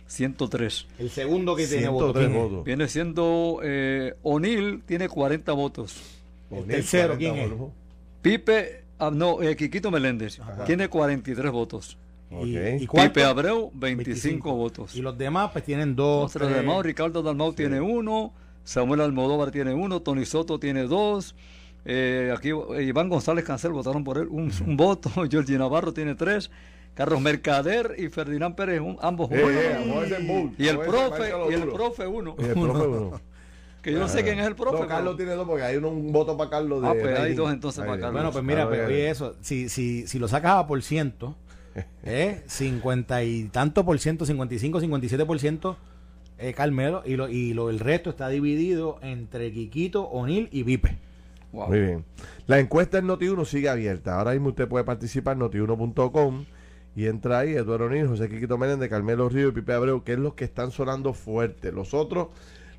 [0.08, 0.86] 103.
[1.00, 2.16] El segundo que tiene 103 votos.
[2.22, 2.38] ¿quién es?
[2.42, 2.64] votos.
[2.64, 6.00] Viene siendo eh, O'Neill, tiene 40 votos.
[6.48, 7.50] El tercero, ¿quién es?
[8.22, 11.96] Pipe, ah, no, eh, Quiquito Meléndez, tiene 43 votos.
[12.30, 12.80] Y, Ok.
[12.82, 12.86] y?
[12.88, 14.96] Pipe Abreu, 25, votos.
[14.96, 16.22] Y los demás, pues tienen dos.
[16.22, 16.54] Los tres.
[16.56, 18.32] demás, Ricardo Dalmau tiene uno,
[18.64, 21.36] Samuel Almodóvar tiene uno, Tony Soto tiene dos,
[21.84, 26.16] eh, aquí eh, Iván González Cancel votaron por él un, un voto, Georgie Navarro tiene
[26.16, 26.50] tres,
[26.94, 29.44] Carlos Mercader y Ferdinand Pérez un- ambos Eh,
[29.84, 30.02] uno.
[30.02, 33.20] eh, y el profe y el profe uno, Y el profe uno.
[33.86, 34.80] que yo no sé quién es el profe.
[34.82, 37.18] No, Carlos pero- tiene dos porque hay uno, un voto para Carlos de Ah, pues
[37.18, 37.92] hay dos entonces para.
[37.98, 38.12] Carlos.
[38.12, 38.96] Bueno, pues mira, pero Bairín.
[38.98, 41.36] oye eso, si, si, si lo sacas a por ciento,
[42.04, 42.42] ¿eh?
[42.46, 45.76] 50 y tanto por ciento, 55, 57 por ciento,
[46.38, 50.98] eh, Carmelo, y, lo, y lo, el resto está dividido entre Quiquito, O'Neill y Vipe.
[51.52, 51.68] Wow.
[51.68, 52.04] Muy bien.
[52.46, 54.18] La encuesta en Noti1 sigue abierta.
[54.18, 56.44] Ahora mismo usted puede participar en notiuno.com
[56.94, 60.18] y entra ahí Eduardo Nil, José Quiquito Menéndez, Carmelo Río y Pipe Abreu, que es
[60.18, 61.72] los que están sonando fuerte.
[61.72, 62.28] Los otros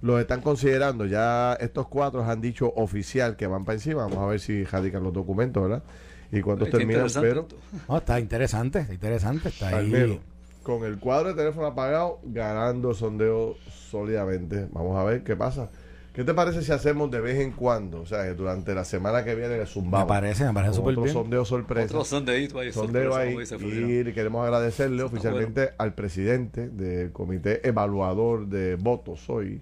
[0.01, 1.05] los están considerando.
[1.05, 4.03] Ya estos cuatro han dicho oficial que van para encima.
[4.03, 5.83] Vamos a ver si radican los documentos, ¿verdad?
[6.31, 7.47] Y cuántos terminan, pero.
[7.87, 9.91] No, está interesante, está interesante, está ahí.
[9.91, 10.19] Carmelo,
[10.63, 13.55] con el cuadro de teléfono apagado, ganando el sondeo
[13.91, 14.67] sólidamente.
[14.71, 15.69] Vamos a ver qué pasa.
[16.13, 18.01] ¿Qué te parece si hacemos de vez en cuando?
[18.01, 20.07] O sea, que durante la semana que viene le Me zumbamos.
[20.07, 21.09] parece, me parece súper bien.
[21.09, 21.85] sondeo sorpresa.
[21.93, 23.69] Otro sondeíto ahí, sondeo sorpresa, ahí.
[23.69, 24.09] dice.
[24.09, 29.61] Y queremos agradecerle oficialmente al presidente del comité evaluador de votos hoy,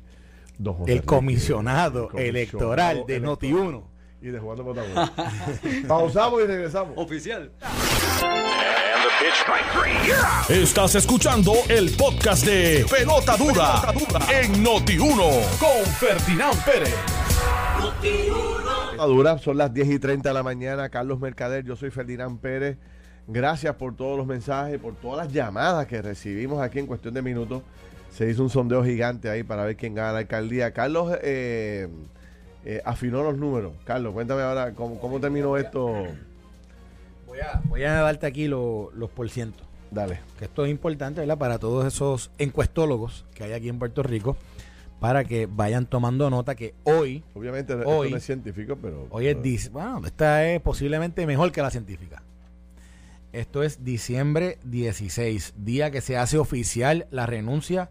[0.57, 1.05] don José El Enrique.
[1.05, 3.73] comisionado El comisionado electoral de electoral.
[3.73, 3.83] Noti1.
[4.21, 5.11] Y de Jugando Potagua.
[5.87, 6.93] Pausamos y regresamos.
[6.95, 7.51] Oficial.
[10.49, 13.93] Estás escuchando el podcast de Pelota Dura,
[14.31, 16.95] en Noti1 con Ferdinand Pérez.
[18.97, 20.89] Dura, son las 10 y 30 de la mañana.
[20.89, 22.77] Carlos Mercader, yo soy Ferdinand Pérez.
[23.27, 27.21] Gracias por todos los mensajes, por todas las llamadas que recibimos aquí en cuestión de
[27.21, 27.63] minutos.
[28.15, 30.71] Se hizo un sondeo gigante ahí para ver quién gana la alcaldía.
[30.71, 31.87] Carlos eh,
[32.63, 33.73] eh, afinó los números.
[33.83, 35.87] Carlos, cuéntame ahora cómo, cómo terminó esto.
[37.27, 39.63] Voy a, voy a darte aquí lo- los por ciento.
[39.91, 40.19] Dale.
[40.39, 41.37] que esto es importante ¿verdad?
[41.37, 44.35] para todos esos encuestólogos que hay aquí en Puerto Rico,
[44.99, 49.07] para que vayan tomando nota que hoy, Obviamente esto Hoy- no es científico, pero.
[49.11, 52.23] hoy es, bueno, esta es posiblemente mejor que la científica.
[53.31, 57.89] Esto es diciembre 16, día que se hace oficial la renuncia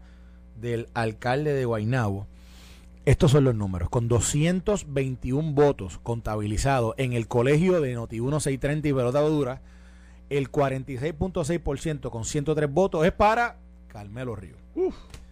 [0.55, 2.27] del alcalde de Guaynabo.
[3.05, 8.93] Estos son los números, con 221 votos contabilizados en el colegio de Noti 1630 y
[8.93, 9.61] Pelota Dura,
[10.29, 14.55] el 46.6% con 103 votos es para Carmelo Río.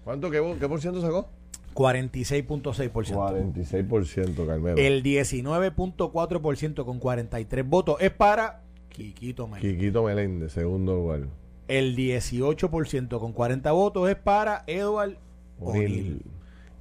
[0.03, 0.29] ¿Cuánto?
[0.29, 1.27] ¿Qué, qué por ciento sacó?
[1.73, 2.91] 46.6%.
[2.91, 4.77] 46%, Carmelo.
[4.77, 9.79] El 19.4% con 43 votos es para Quiquito Meléndez.
[9.79, 11.21] Quiquito Meléndez, segundo lugar.
[11.67, 15.17] El 18% con 40 votos es para Edward
[15.59, 16.21] O'Neill.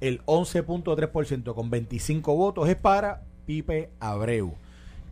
[0.01, 4.53] El 11.3% con 25 votos es para Pipe Abreu.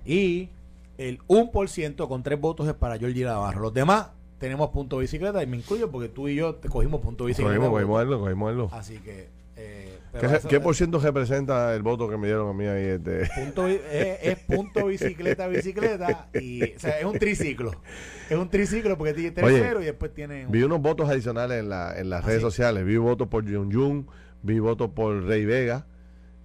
[0.06, 0.50] Y
[0.98, 3.62] el 1% con tres votos es para Georgie Navarro.
[3.62, 7.26] Los demás tenemos punto bicicleta y me incluyo porque tú y yo te cogimos punto
[7.26, 7.56] bicicleta.
[7.56, 8.70] Cogimos, cogimos algo, cogimos algo.
[8.74, 9.30] Así que...
[9.56, 12.84] eh, ¿Qué, eso- qué por ciento representa el voto que me dieron a mí ahí?
[12.86, 13.30] Este?
[13.36, 17.72] punto, bi- es, es punto bicicleta, bicicleta y o sea, es un triciclo.
[18.30, 21.60] Es un triciclo porque tiene Oye, tercero y después tiene un- Vi unos votos adicionales
[21.60, 22.46] en, la, en las Ah, redes sí.
[22.46, 22.86] sociales.
[22.86, 24.08] Vi votos por Jun Jun,
[24.44, 25.86] vi votos por Rey Vega,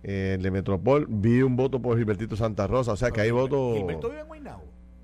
[0.05, 2.93] eh, el de Metropol, vi un voto por Gilbertito Santa Rosa.
[2.93, 3.77] O sea que hay votos.
[3.79, 4.63] Gilberto vive en Guaynabo.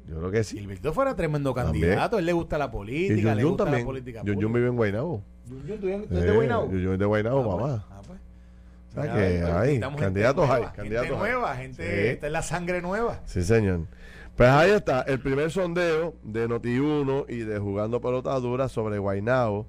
[0.08, 0.58] Yo creo que sí.
[0.58, 1.82] Gilberto fuera tremendo También.
[1.84, 2.18] candidato.
[2.18, 3.82] Él le gusta la Y política, Jun le Jun gusta también.
[3.82, 4.20] la política.
[4.24, 5.22] Jun Jun vive en Guaynabo.
[5.48, 6.66] Jun Jun, ¿tú eres Eh, de Guaynabo?
[6.66, 7.86] Jun Jun es de Guaynabo, Ah, pues, mamá.
[7.90, 8.18] ah, pues.
[8.92, 11.08] O sea que hay, candidatos nueva, hay, gente hay.
[11.10, 12.08] nueva, gente, Sí.
[12.10, 13.20] esta es la sangre nueva.
[13.24, 13.80] Sí, señor.
[14.36, 19.66] Pues ahí está, el primer sondeo de Noti1 y de Jugando Pelota Dura sobre Guaynabo.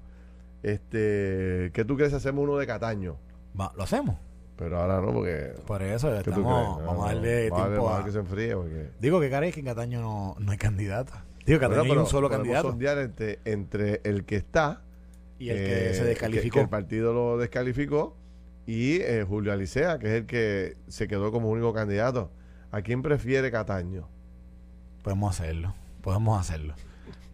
[0.62, 3.16] Este, ¿qué tú crees si hacemos uno de Cataño?
[3.58, 4.16] Va, lo hacemos.
[4.56, 5.52] Pero ahora no, porque...
[5.66, 8.04] Por eso ¿qué tú estamos, vamos No, a darle vamos tiempo vamos a...
[8.04, 8.90] que se enfríe porque...
[9.00, 11.24] Digo que caray que en Cataño no, no hay candidata.
[11.44, 12.68] Digo que Cataño Bueno, hay un solo candidato.
[12.68, 14.82] sondear entre, entre el que está
[15.38, 16.54] Y el eh, que se que- descalificó.
[16.54, 18.16] que el partido lo descalificó
[18.66, 22.30] y eh, Julio Alicea, que es el que se quedó como único candidato.
[22.70, 24.08] ¿A quién prefiere Cataño?
[25.02, 26.74] Podemos hacerlo, podemos hacerlo.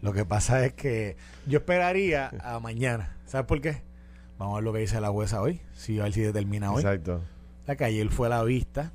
[0.03, 1.17] Lo que pasa es que
[1.47, 3.17] yo esperaría a mañana.
[3.27, 3.83] ¿Sabes por qué?
[4.39, 6.83] Vamos a ver lo que dice la jueza hoy, si a ver si determina hoy.
[6.83, 7.23] Exacto.
[7.67, 8.93] La que ayer fue a la vista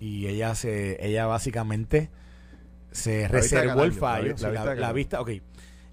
[0.00, 2.10] y ella se, ella básicamente
[2.90, 4.34] se La reservó el fallo.
[4.40, 5.30] la la La, vista, ok.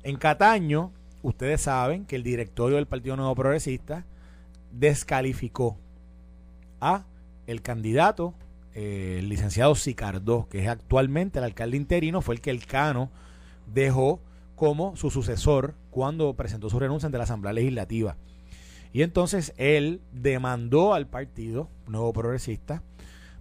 [0.03, 4.05] En Cataño, ustedes saben que el directorio del Partido Nuevo Progresista
[4.71, 5.77] descalificó
[6.83, 7.05] a
[7.47, 8.33] el candidato,
[8.73, 13.09] eh, el licenciado Sicardó, que es actualmente el alcalde interino, fue el que el Cano
[13.73, 14.19] dejó
[14.55, 18.15] como su sucesor cuando presentó su renuncia ante la Asamblea Legislativa.
[18.93, 22.83] Y entonces él demandó al partido Nuevo Progresista,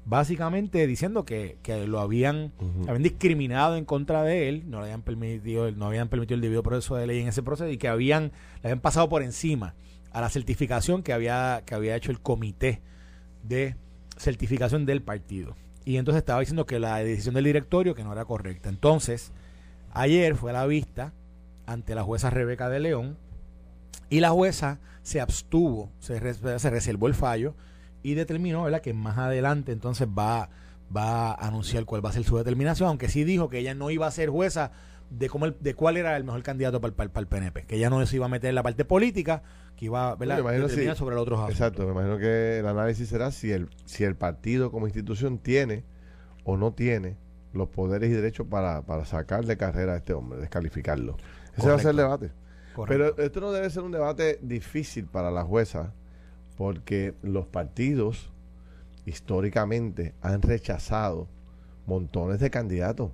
[0.05, 2.53] básicamente diciendo que, que lo habían,
[2.89, 6.63] habían discriminado en contra de él, no le habían permitido, no habían permitido el debido
[6.63, 9.75] proceso de ley en ese proceso y que habían, le habían pasado por encima
[10.11, 12.81] a la certificación que había, que había hecho el comité
[13.43, 13.77] de
[14.17, 15.57] certificación del partido.
[15.85, 18.69] Y entonces estaba diciendo que la decisión del directorio que no era correcta.
[18.69, 19.33] Entonces,
[19.93, 21.13] ayer fue a la vista
[21.67, 23.19] ante la jueza Rebeca de León
[24.09, 27.55] y la jueza se abstuvo, se, se reservó el fallo
[28.03, 28.81] y determinó ¿verdad?
[28.81, 30.51] que más adelante entonces va,
[30.95, 33.91] va a anunciar cuál va a ser su determinación, aunque sí dijo que ella no
[33.91, 34.73] iba a ser jueza
[35.19, 37.65] de cómo el- de cuál era el mejor candidato para el, para para el PNP,
[37.67, 39.43] que ella no se iba a meter en la parte política,
[39.77, 40.37] que iba ¿verdad?
[40.69, 41.55] Determinar si- sobre los otros asuntos.
[41.61, 45.85] Exacto, me imagino que el análisis será si el, si el partido como institución tiene
[46.45, 47.17] o no tiene
[47.53, 51.17] los poderes y derechos para, para sacar de carrera a este hombre, descalificarlo.
[51.57, 52.33] Ese va a ser el debate.
[52.75, 53.15] Correcto.
[53.17, 55.93] Pero esto no debe ser un debate difícil para la jueza,
[56.57, 58.33] porque los partidos
[59.05, 61.29] históricamente han rechazado
[61.87, 63.11] montones de candidatos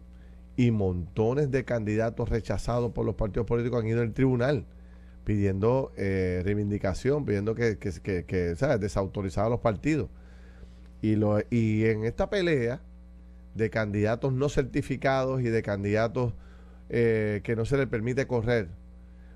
[0.58, 4.66] y montones de candidatos rechazados por los partidos políticos han ido al tribunal
[5.22, 8.80] pidiendo eh, reivindicación, pidiendo que, que, que, que, ¿sabes?
[8.80, 10.08] desautorizar a los partidos.
[11.00, 12.80] Y, lo, y en esta pelea
[13.54, 16.34] de candidatos no certificados y de candidatos
[16.88, 18.68] eh, que no se les permite correr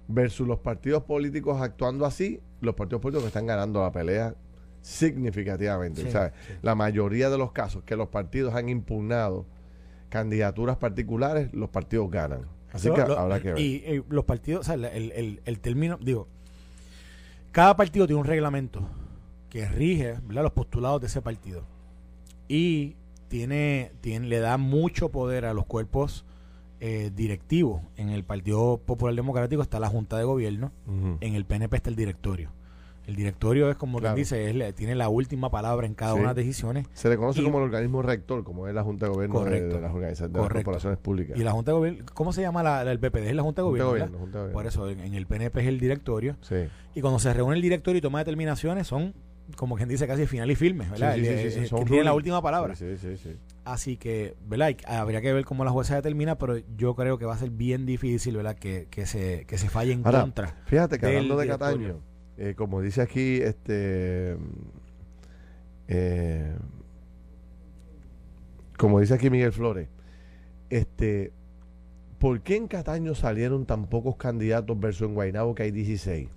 [0.08, 4.34] versus los partidos políticos actuando así, los partidos políticos están ganando la pelea
[4.80, 6.02] significativamente.
[6.02, 6.32] Sí, ¿sabes?
[6.48, 6.54] sí.
[6.62, 9.46] La mayoría de los casos que los partidos han impugnado
[10.12, 12.42] candidaturas particulares, los partidos ganan.
[12.70, 13.58] Así que lo- habrá que ver.
[13.62, 16.28] Y eh, los partidos, o sea, el, el, el término, digo,
[17.50, 18.86] cada partido tiene un reglamento
[19.48, 20.42] que rige ¿verdad?
[20.44, 21.62] los postulados de ese partido.
[22.48, 22.96] Y
[23.28, 26.24] tiene, tiene, le da mucho poder a los cuerpos
[26.80, 27.80] eh, directivos.
[27.96, 30.72] En el Partido Popular Democrático está la Junta de Gobierno,
[31.20, 32.50] en el PNP está el directorio.
[33.06, 34.14] El directorio es como Claro.
[34.14, 36.20] quien dice, es la- tiene la última palabra en cada Sí.
[36.20, 36.86] una de las decisiones.
[36.92, 39.74] Se le conoce y- como el organismo rector, como es la Junta de Gobierno Correcto.
[39.76, 41.36] de, las organizaciones, de las corporaciones públicas.
[41.38, 43.28] Y la Junta de Gobierno, ¿cómo se llama la, la- el PPD?
[43.30, 44.18] Es la Junta de Junta Gobierno.
[44.52, 46.36] Por eso en, en el PNP es el directorio.
[46.42, 46.56] Sí.
[46.94, 49.14] Y cuando se reúne el directorio y toma determinaciones, son,
[49.56, 51.16] como quien dice, casi final y firme, ¿verdad?
[51.16, 52.76] Sí, El- son que tiene la última palabra.
[52.76, 53.36] Sí, sí, sí, sí.
[53.64, 54.70] Así que, ¿verdad?
[54.70, 57.50] Y habría que ver cómo la jueza determina, pero yo creo que va a ser
[57.50, 58.56] bien difícil, ¿verdad?
[58.56, 60.56] Que, que, se, que se falle en Ahora, contra.
[60.66, 61.46] Fíjate que hablando de.
[61.48, 62.00] Cataño,
[62.38, 64.36] eh, como dice aquí, este.
[65.88, 66.54] eh,
[68.78, 69.88] como dice aquí Miguel Flores,
[70.70, 71.32] este.
[72.18, 76.28] ¿Por qué en Cataño salieron tan pocos candidatos versus en Guaynabo que hay 16?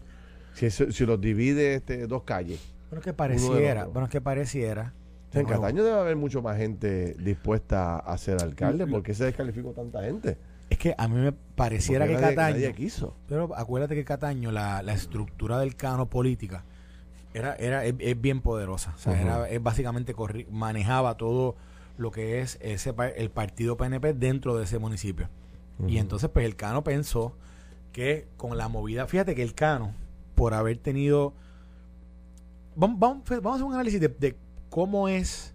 [0.54, 2.60] Si, eso- si los divide este, dos calles.
[2.90, 4.94] Bueno, que pareciera, bueno, que pareciera.
[5.32, 8.88] En nuevo, Cataño debe haber mucho más gente dispuesta a ser alcalde.
[8.88, 10.38] ¿Por qué se descalificó tanta gente?
[10.86, 12.56] Que a mí me pareciera Porque que nadie- Cataño.
[12.58, 13.15] nadie quiso.
[13.28, 16.63] Pero acuérdate que Cataño, la, la estructura del cano política,
[17.34, 18.93] era, era, es, es bien poderosa.
[18.95, 21.56] O sea, era, es básicamente corri- manejaba todo
[21.98, 25.28] lo que es ese el partido PNP dentro de ese municipio.
[25.88, 27.36] Y entonces, pues el Cano pensó
[27.91, 29.91] que con la movida, fíjate que el Cano,
[30.36, 31.34] por haber tenido.
[32.76, 34.36] Vamos, vamos, vamos a hacer un análisis de, de
[34.69, 35.55] cómo es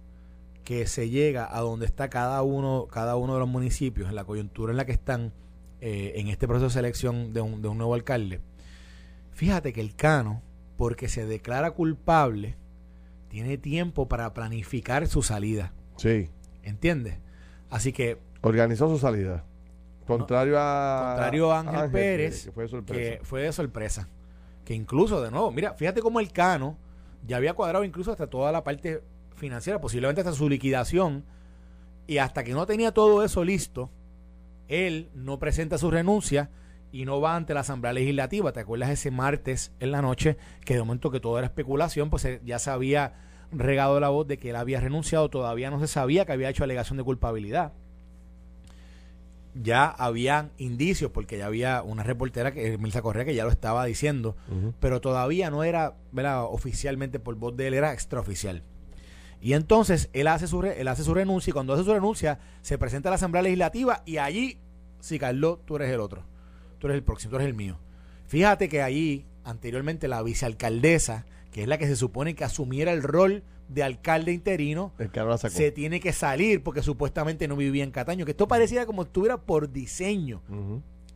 [0.71, 4.23] que se llega a donde está cada uno, cada uno de los municipios, en la
[4.23, 5.33] coyuntura en la que están
[5.81, 8.41] eh, en este proceso de selección de un, de un nuevo alcalde.
[9.33, 10.43] Fíjate que el Cano,
[10.77, 12.57] porque se declara culpable,
[13.27, 15.73] tiene tiempo para planificar su salida.
[15.97, 16.31] Sí.
[16.63, 17.19] ¿Entiendes?
[17.69, 19.45] Así que Organizó su salida.
[20.07, 21.15] Contrario a.
[21.17, 24.09] contrario a Ángel, Pérez, Que fue que fue de sorpresa.
[24.65, 26.79] Que incluso, de nuevo, mira, fíjate cómo el Cano
[27.27, 29.03] ya había cuadrado incluso hasta toda la parte
[29.41, 31.25] financiera, posiblemente hasta su liquidación,
[32.07, 33.91] y hasta que no tenía todo eso listo,
[34.69, 36.51] él no presenta su renuncia
[36.93, 38.53] y no va ante la Asamblea Legislativa.
[38.53, 42.25] ¿Te acuerdas ese martes en la noche que de momento que todo era especulación, pues
[42.25, 43.15] eh, ya se había
[43.53, 46.63] regado la voz de que él había renunciado, todavía no se sabía que había hecho
[46.63, 47.73] alegación de culpabilidad
[49.55, 53.85] ya habían indicios, porque ya había una reportera, que Milsa Correa, que ya lo estaba
[53.85, 54.37] diciendo,
[54.79, 56.45] pero todavía no era ¿verdad?
[56.45, 58.63] oficialmente por voz de él, era extraoficial.
[59.41, 62.39] Y entonces él hace, su re- él hace su renuncia y cuando hace su renuncia
[62.63, 64.59] se presenta a la Asamblea Legislativa y allí,
[65.01, 66.25] sí, Carlos, tú eres el otro,
[66.79, 67.79] tú eres el próximo, tú eres el mío.
[68.27, 73.03] Fíjate que allí, anteriormente, la vicealcaldesa, que es la que se supone que asumiera el
[73.03, 75.49] rol de alcalde interino, El sacó.
[75.55, 78.25] se tiene que salir porque supuestamente no vivía en Cataño.
[78.25, 80.43] Que esto pareciera como si estuviera por diseño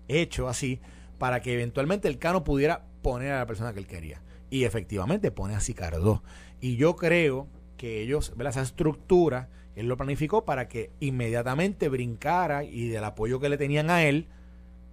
[0.08, 0.80] hecho así
[1.18, 4.22] para que eventualmente el Cano pudiera poner a la persona que él quería.
[4.50, 6.22] Y efectivamente pone a Sicardó.
[6.60, 8.52] Y yo creo que ellos, ¿verdad?
[8.52, 13.90] esa estructura, él lo planificó para que inmediatamente brincara y del apoyo que le tenían
[13.90, 14.28] a él,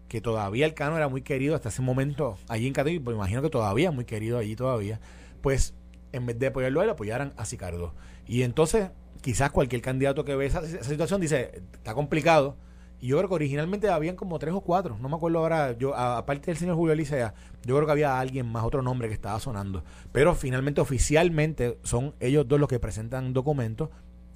[0.07, 3.41] que todavía el Cano era muy querido hasta ese momento allí en y pues imagino
[3.41, 4.99] que todavía muy querido allí todavía,
[5.41, 5.73] pues
[6.11, 7.93] en vez de apoyarlo a él, apoyaran a Sicardo.
[8.27, 8.89] Y entonces,
[9.21, 12.57] quizás cualquier candidato que ve esa, esa situación dice, está complicado.
[13.01, 15.95] Y yo creo que originalmente habían como tres o cuatro, no me acuerdo ahora, yo
[15.95, 17.33] a- aparte del señor Julio Licea,
[17.65, 19.83] yo creo que había alguien más, otro nombre que estaba sonando.
[20.11, 23.89] Pero finalmente, oficialmente, son ellos dos los que presentan documentos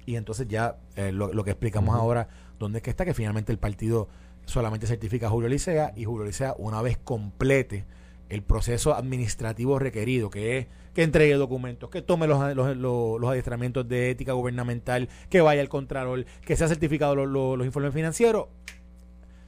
[0.04, 3.52] y entonces ya eh, lo, lo que explicamos ahora, dónde es que está, que finalmente
[3.52, 4.08] el partido
[4.46, 7.84] solamente certifica a Julio Licea y Julio Licea una vez complete
[8.28, 13.30] el proceso administrativo requerido, que es que entregue documentos, que tome los, los, los- los
[13.30, 18.46] adiestramientos de ética gubernamental, que vaya al contralor, que sea certificado los, los- informes financieros,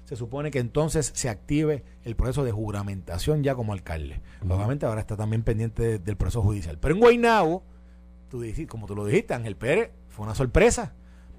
[0.05, 4.21] se supone que entonces se active el proceso de juramentación ya como alcalde.
[4.49, 6.79] Obviamente ahora está también pendiente de- del proceso judicial.
[6.79, 7.63] Pero en Guaynabo,
[8.31, 10.95] tú dijiste, como tú lo dijiste, Ángel Pérez, fue una sorpresa.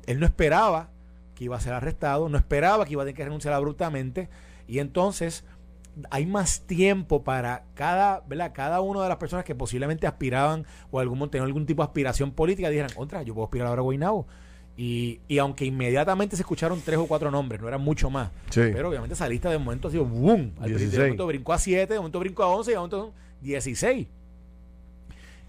[0.05, 0.89] Él no esperaba
[1.35, 4.27] que iba a ser arrestado, no esperaba que iba a tener que renunciar abruptamente
[4.67, 5.45] y entonces
[6.11, 8.51] hay más tiempo para cada, ¿verdad?
[8.53, 12.31] cada una de las personas que posiblemente aspiraban o algún tenían algún tipo de aspiración
[12.31, 14.27] política dijeran, contra, yo puedo aspirar ahora a Guaynabo.
[14.77, 18.61] Y, y aunque inmediatamente se escucharon tres o cuatro nombres, no eran mucho más, Sí.
[18.73, 20.53] pero obviamente esa lista de momento ha sido boom.
[20.57, 20.91] Al principio, 16.
[20.93, 24.07] de momento brincó a 7, de momento brincó a 11 y de momento son 16.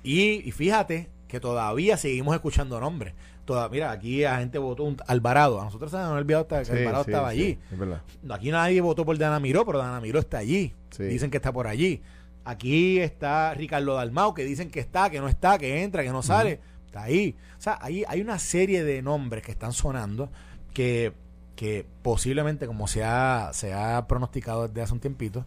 [0.02, 3.14] Y, y fíjate que todavía seguimos escuchando nombres.
[3.50, 5.60] Toda, mira, aquí la gente votó un Alvarado.
[5.60, 7.58] A nosotros se nos ha olvidado que Sí, Alvarado sí, estaba sí, allí.
[7.72, 8.30] es.
[8.30, 10.72] Aquí nadie votó por Dana Miró, pero Dana Miró está allí.
[10.98, 12.00] Dicen que está por allí.
[12.44, 16.22] Aquí está Ricardo Dalmau, que dicen que está, que no está, que entra, que no
[16.22, 16.60] sale.
[16.86, 17.36] Está ahí.
[17.58, 20.30] O sea, ahí hay una serie de nombres que están sonando
[20.72, 21.12] que,
[21.56, 25.44] que posiblemente, como se ha, se ha pronosticado desde hace un tiempito,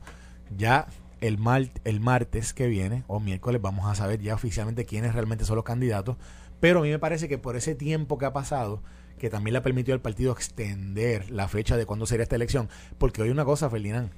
[0.58, 0.88] ya
[1.22, 5.46] el, mar- el martes que viene o miércoles vamos a saber ya oficialmente quiénes realmente
[5.46, 6.18] son los candidatos.
[6.64, 8.82] Pero a mí me parece que por ese tiempo que ha pasado,
[9.20, 12.70] que también le ha permitido al partido extender la fecha de cuándo sería esta elección.
[12.98, 14.12] Porque hoy una cosa, Ferdinand,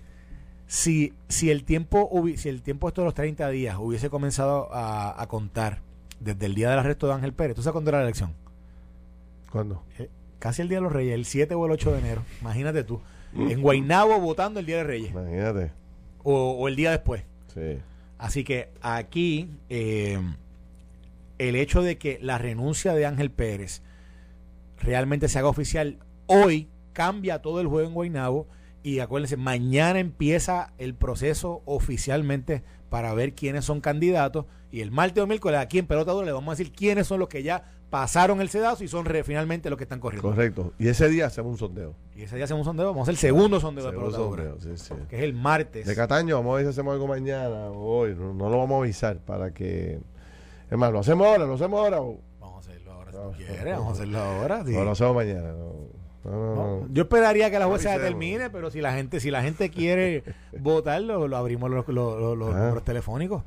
[0.68, 5.20] si, si el tiempo si el tiempo esto de los 30 días hubiese comenzado a,
[5.20, 5.82] a contar
[6.20, 8.36] desde el día del arresto de Ángel Pérez, ¿tú sabes cuándo era la elección?
[9.52, 9.82] ¿Cuándo?
[9.98, 12.22] Eh, casi el día de los Reyes, el 7 o el 8 de enero.
[12.42, 13.02] Imagínate tú.
[13.34, 15.10] En Guaynabo votando el día de Reyes.
[15.10, 15.72] Imagínate.
[16.22, 17.24] O, o el día después.
[17.52, 17.80] Sí.
[18.20, 20.20] Así que aquí eh,
[21.38, 23.82] el hecho de que la renuncia de Ángel Pérez
[24.80, 28.48] realmente se haga oficial hoy cambia todo el juego en Guaynabo
[28.84, 35.24] y acuérdense, mañana empieza el proceso oficialmente para ver quiénes son candidatos y el martes
[35.24, 37.64] o miércoles aquí en Pelota Dura le vamos a decir quiénes son los que ya
[37.90, 40.28] pasaron el sedazo y son re- finalmente los que están corriendo.
[40.30, 40.74] Correcto.
[40.78, 41.96] Y ese día hacemos un sondeo.
[42.16, 44.44] Y ese día hacemos un sondeo, vamos a hacer el segundo sondeo de Pelota Dura,
[44.52, 44.94] sondeo, sí, sí.
[45.10, 45.86] que es el martes.
[45.86, 48.16] De Cataño, vamos a ver si hacemos algo mañana o hoy.
[48.16, 50.00] No, no lo vamos a avisar para que.
[50.76, 52.02] Es más, lo hacemos ahora, lo hacemos ahora.
[52.02, 53.24] o- Vamos a hacerlo ahora si No.
[53.30, 54.64] tú quieres, vamos a hacerlo ahora.
[54.66, 54.72] sí.
[54.74, 55.52] lo hacemos mañana.
[55.54, 55.74] No,
[56.26, 56.88] no, no, No, no.
[56.92, 60.24] Yo esperaría que la jueza termine, pero si la gente, si la gente quiere
[60.60, 62.60] votar, lo, lo abrimos los, los- los- los Ah.
[62.60, 63.44] números telefónicos.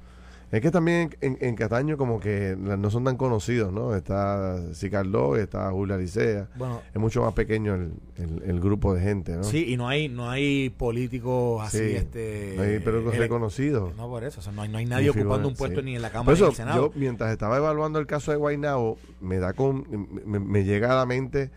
[0.51, 3.95] Es que también en, en Cataño como que no son tan conocidos, ¿no?
[3.95, 6.49] Está Cicarlo, está Julia Licea.
[6.57, 9.45] Bueno, Es mucho más pequeño el, el- el grupo de gente, ¿no?
[9.45, 11.97] sí, y no hay no hay políticos así, Sí.
[11.97, 12.55] este...
[12.57, 13.95] No hay pero reconocidos.
[13.97, 14.41] No, por eso.
[14.41, 15.85] o sea, no, hay, no hay nadie ocupando un puesto sí.
[15.85, 16.93] ni en la Por Cámara ni en eso, el Senado.
[16.95, 19.85] yo mientras estaba evaluando el caso de Guaynabo, me da con,
[20.25, 21.51] me, me llega a la mente,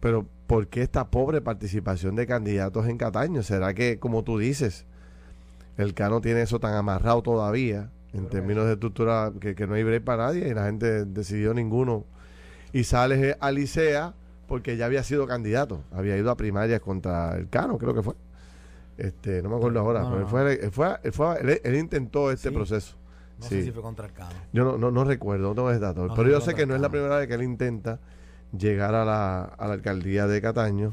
[0.00, 3.42] pero ¿por qué esta pobre participación de candidatos en Cataño?
[3.42, 4.86] ¿Será que, como tú dices,
[5.76, 9.82] el Cano tiene eso tan amarrado todavía, en términos de estructura, que, que no hay
[9.84, 12.04] break para nadie y la gente decidió ninguno?
[12.72, 14.14] Y sale a Licea
[14.48, 18.14] porque ya había sido candidato, había ido a primarias contra el Cano, creo que fue.
[18.96, 21.74] Este, no me acuerdo ahora, No, pero él fue, él, fue, él, fue- él- él
[21.76, 22.54] intentó este Sí.
[22.54, 22.96] proceso.
[23.40, 23.56] no sí.
[23.56, 24.30] sé si fue contra el Cano.
[24.52, 26.06] Yo no, no, no recuerdo, no tengo ese dato.
[26.14, 27.98] Pero yo sé que no es la primera vez que él intenta
[28.56, 30.92] llegar a la, a la alcaldía de Cataño.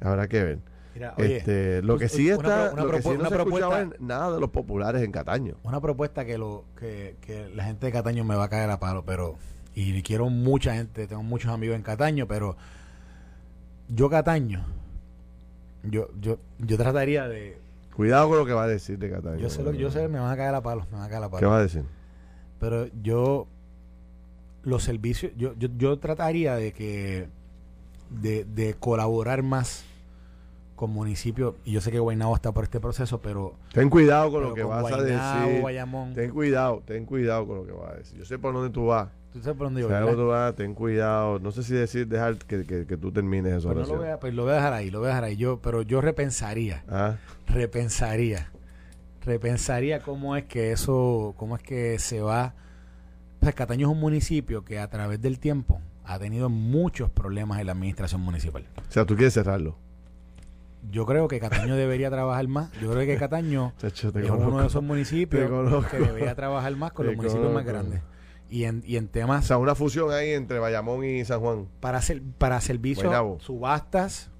[0.00, 0.58] Habrá que ver.
[0.94, 3.28] Mira, oye, este, lo que una sí está, una lo que propu- sí no una
[3.28, 5.54] se propuesta- es nada de los populares en Cataño.
[5.62, 8.80] una propuesta que lo que, que la gente de Cataño me va a caer a
[8.80, 9.36] palo, pero
[9.74, 12.56] y quiero mucha gente, tengo muchos amigos en Cataño, pero
[13.88, 14.64] yo Cataño,
[15.84, 17.58] yo yo yo trataría de
[17.96, 19.38] Cuidado con lo que va a decir de Cataño.
[19.38, 21.22] yo sé lo yo sé me van a caer a palo, me van a caer
[21.22, 21.50] a ¿Qué palo.
[21.50, 21.84] va a decir?
[22.58, 23.46] Pero yo
[24.62, 27.28] los servicios yo yo, yo trataría de que
[28.10, 29.84] de, de colaborar más
[30.80, 34.40] con municipios y yo sé que Guaynabo está por este proceso, pero Ten cuidado con
[34.40, 35.62] pero lo que con vas a decir.
[35.62, 38.18] Bayamón, Ten cuidado, ten cuidado con lo que vas a decir.
[38.18, 39.08] Yo sé por dónde tú vas.
[39.32, 41.38] tú sabes por dónde yo voy, tú vas, ten cuidado.
[41.38, 43.72] No sé si decir, dejar que, que, que tú termines eso.
[43.72, 45.24] Pues no lo voy a, pues lo voy a dejar ahí, lo voy a dejar
[45.24, 45.36] ahí.
[45.36, 47.16] Yo, pero yo repensaría, Ah,
[47.46, 48.50] repensaría,
[49.24, 52.54] repensaría cómo es que eso, cómo es que se va.
[53.42, 57.66] Sea, Cataño es un municipio que a través del tiempo ha tenido muchos problemas en
[57.66, 58.66] la administración municipal.
[58.76, 59.76] o sea, tú quieres cerrarlo.
[60.90, 62.72] Yo creo que Cataño debería trabajar más.
[62.80, 64.48] Yo creo que Cataño Chacho, es conozco.
[64.48, 68.00] uno de esos municipios que debería trabajar más con Te los municipios más grandes.
[68.48, 71.68] Y en, y en O temas sea, una fusión ahí entre Bayamón y San Juan.
[71.80, 73.12] para, hacer, para servicios,
[73.42, 74.30] subastas,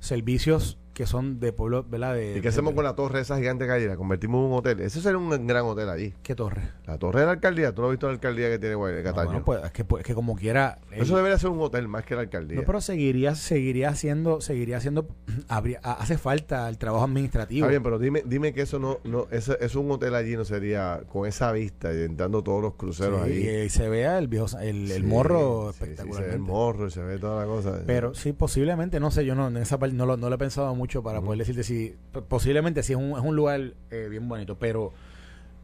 [0.00, 2.14] servicios que son de pueblo, ¿verdad?
[2.14, 3.86] De, ¿Y qué hacemos con la torre esa gigante que hay?
[3.86, 4.80] La convertimos en un hotel.
[4.80, 6.12] Ese sería un gran hotel allí.
[6.22, 6.60] ¿Qué torre?
[6.86, 7.74] La torre de la alcaldía.
[7.74, 9.26] ¿Tú no has visto la alcaldía que tiene Guay- No, Cataño?
[9.30, 10.78] bueno, pues, es, que, pues, es que como quiera.
[10.92, 12.58] el- Eso debería ser un hotel más que la alcaldía.
[12.60, 15.08] no, pero seguiría, seguiría haciendo, seguiría haciendo,
[15.48, 17.64] habría, ha- hace falta el trabajo administrativo.
[17.64, 20.44] Está bien, pero dime, dime que eso no, no eso, eso un hotel allí no
[20.44, 23.48] sería con esa vista y entrando todos los cruceros Sí, allí.
[23.64, 27.00] y se vea el viejo, el, el morro sí, se ve el morro y se
[27.00, 27.78] ve toda la cosa.
[27.86, 30.38] Pero sí, posiblemente, no sé, yo no, en esa parte no lo, no lo he
[30.38, 31.94] pensado mucho para poder decirte si,
[32.28, 34.92] posiblemente sí es un, es un lugar eh, bien bonito, pero,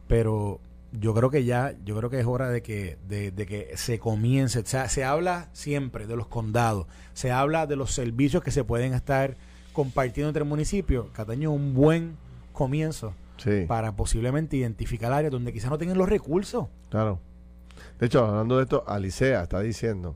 [0.07, 0.61] pero
[0.93, 3.99] yo creo que ya, yo creo que es hora de que, de, de que se
[3.99, 8.51] comience, o sea, se habla siempre de los condados, se habla de los servicios que
[8.51, 9.37] se pueden estar
[9.73, 12.17] compartiendo entre municipios, Cataño es un buen
[12.53, 16.67] comienzo sí, para posiblemente identificar áreas donde quizás no tengan los recursos.
[16.89, 17.19] claro.
[17.99, 20.15] De hecho, hablando de esto, Alicea está diciendo,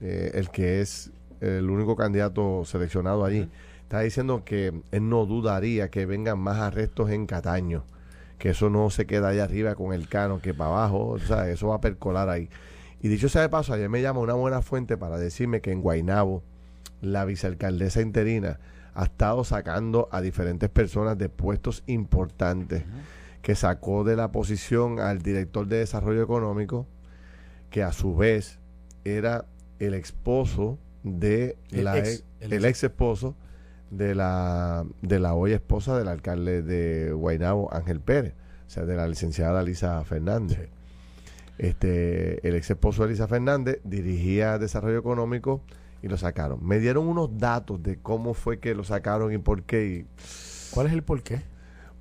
[0.00, 3.48] eh, el que es el único candidato seleccionado allí,
[3.86, 7.84] está diciendo que él no dudaría que vengan más arrestos en Cataño.
[8.36, 11.48] Que eso no se queda allá arriba con el cano, que para abajo, o sea,
[11.48, 12.50] eso va a percolar ahí.
[13.00, 15.82] Y dicho sea de paso, ayer me llama una buena fuente para decirme que en
[15.82, 16.42] Guainabo,
[17.00, 18.58] la vicealcaldesa interina
[18.92, 22.82] ha estado sacando a diferentes personas de puestos importantes,
[23.40, 26.88] que sacó de la posición al director de desarrollo económico,
[27.70, 28.58] que a su vez
[29.04, 29.44] era
[29.78, 33.36] el esposo de El la ex, el ex esposo
[33.90, 38.34] de la de la hoy esposa del alcalde de Guaynabo, Ángel Pérez,
[38.66, 40.68] o sea, de la licenciada Lisa Fernández.
[41.58, 45.62] Este, el ex esposo de Lisa Fernández dirigía desarrollo económico
[46.02, 46.58] y lo sacaron.
[46.66, 49.86] Me dieron unos datos de cómo fue que lo sacaron y por qué.
[49.86, 50.06] y
[50.74, 51.42] ¿Cuál es el porqué?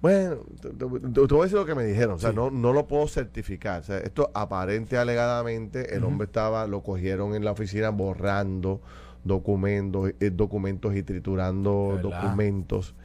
[0.02, 2.16] bueno, te, te- te- te voy a decir lo que me dijeron.
[2.16, 2.36] O sea, Sí.
[2.36, 3.80] no, no lo puedo certificar.
[3.82, 8.82] O sea, esto aparente alegadamente, el hombre estaba, lo cogieron en la oficina borrando
[9.26, 12.22] documentos, eh, documentos y triturando ¿Verdad?
[12.22, 12.96] documentos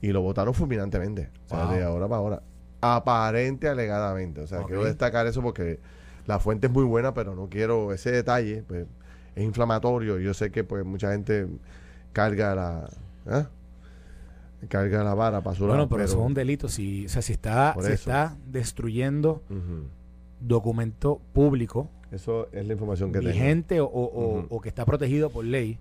[0.00, 1.30] y lo votaron fulminantemente.
[1.46, 1.74] O sea, Wow.
[1.74, 2.42] de ahora para ahora.
[2.80, 4.40] Aparente alegadamente.
[4.40, 5.80] O sea, quiero destacar eso porque
[6.26, 8.62] la fuente es muy buena, pero no quiero ese detalle.
[8.66, 8.86] Pues,
[9.34, 10.18] es inflamatorio.
[10.18, 11.48] Yo sé que pues mucha gente
[12.12, 12.90] carga la...
[13.26, 13.48] ¿ah?
[14.68, 16.68] Carga la vara para su Bueno, pero, eso es un delito.
[16.68, 17.88] Si, o sea, si está, eso.
[17.88, 19.42] está destruyendo.
[20.42, 25.78] Documento público, Eso es la información que vigente o, o- que está protegido por ley,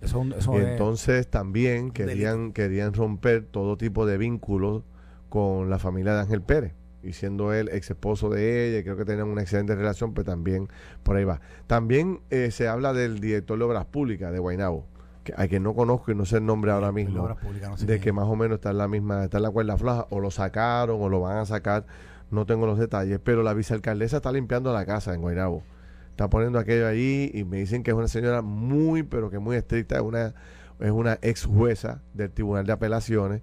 [0.00, 4.82] eso, eso es- entonces también querían, querían romper todo tipo de vínculos
[5.28, 6.72] con la familia de Ángel Pérez.
[7.02, 10.68] Y siendo él ex esposo de ella, creo que tenían una excelente relación, pues también
[11.04, 11.40] por ahí va.
[11.68, 14.84] También eh, se habla del director de Obras Públicas de Guaynabo,
[15.22, 17.22] que, a quien no conozco y no sé el nombre ahora mismo,
[17.70, 19.76] no sé de que más o menos está en la misma, está en la cuerda
[19.76, 21.86] floja, o lo sacaron o lo van a sacar.
[22.30, 25.62] No tengo los detalles, pero la vicealcaldesa está limpiando la casa en Guaynabo.
[26.10, 29.56] Está poniendo aquello ahí y me dicen que es una señora muy, pero que muy
[29.56, 30.34] estricta, es una,
[30.80, 33.42] es una ex jueza del Tribunal de Apelaciones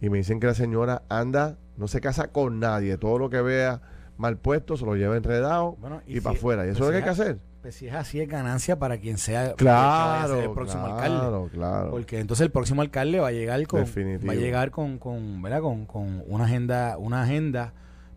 [0.00, 3.40] y me dicen que la señora anda, no se casa con nadie, todo lo que
[3.42, 3.82] vea
[4.16, 6.66] mal puesto se lo lleva enredado Bueno, y y, para afuera.
[6.66, 7.38] Y eso pues es lo que hay que hacer.
[7.62, 11.18] Pues si es así, es ganancia para quien sea Claro, el próximo alcalde.
[11.18, 11.90] claro, claro.
[11.90, 14.26] Porque entonces el próximo alcalde va a llegar con Definitivo.
[14.28, 15.60] va a llegar con, con, ¿verdad?
[15.62, 17.72] con, con una agenda, una agenda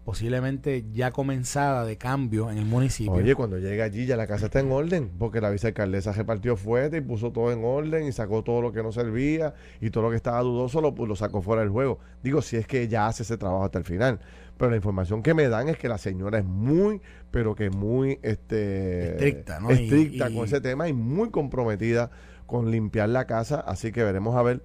[0.08, 3.12] posiblemente ya comenzada de cambio en el municipio.
[3.12, 6.96] Oye, cuando llega allí ya la casa está en orden, porque la vicealcaldesa repartió fuerte
[6.96, 10.10] y puso todo en orden y sacó todo lo que no servía y todo lo
[10.12, 12.00] que estaba dudoso lo, lo sacó fuera del juego.
[12.24, 14.22] Digo, si es que ella hace ese trabajo hasta el final.
[14.58, 18.18] Pero la información que me dan es que la señora es muy, pero que muy
[18.24, 19.72] este, Estricta, ¿no?
[19.72, 22.12] estricta Y- y- con ese tema y muy comprometida
[22.46, 23.60] con limpiar la casa.
[23.60, 24.62] Así que veremos a ver.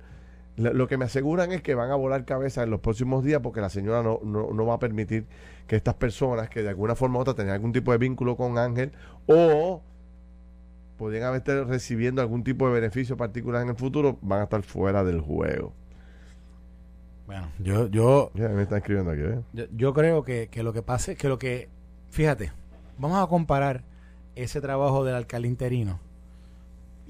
[0.57, 3.62] Lo que me aseguran es que van a volar cabeza en los próximos días porque
[3.62, 5.26] la señora no, no, no va a permitir
[5.66, 8.59] que estas personas que de alguna forma u otra tenían algún tipo de vínculo con
[8.59, 8.92] Ángel
[9.26, 9.82] o
[10.98, 14.62] podrían haber estado recibiendo algún tipo de beneficio particular en el futuro, van a estar
[14.62, 15.72] fuera del juego.
[17.26, 19.40] Bueno, yo, yo, Ya me están escribiendo aquí, ¿eh?
[19.55, 21.70] yo, yo creo que, que lo que pasa es que lo que,
[22.11, 22.53] fíjate,
[22.98, 23.84] vamos a comparar
[24.34, 25.98] ese trabajo del alcalde interino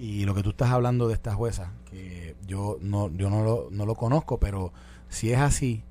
[0.02, 3.68] y lo que tú estás hablando de esta jueza, que yo no, yo no lo,
[3.70, 4.72] no lo conozco, pero
[5.08, 5.84] si es así,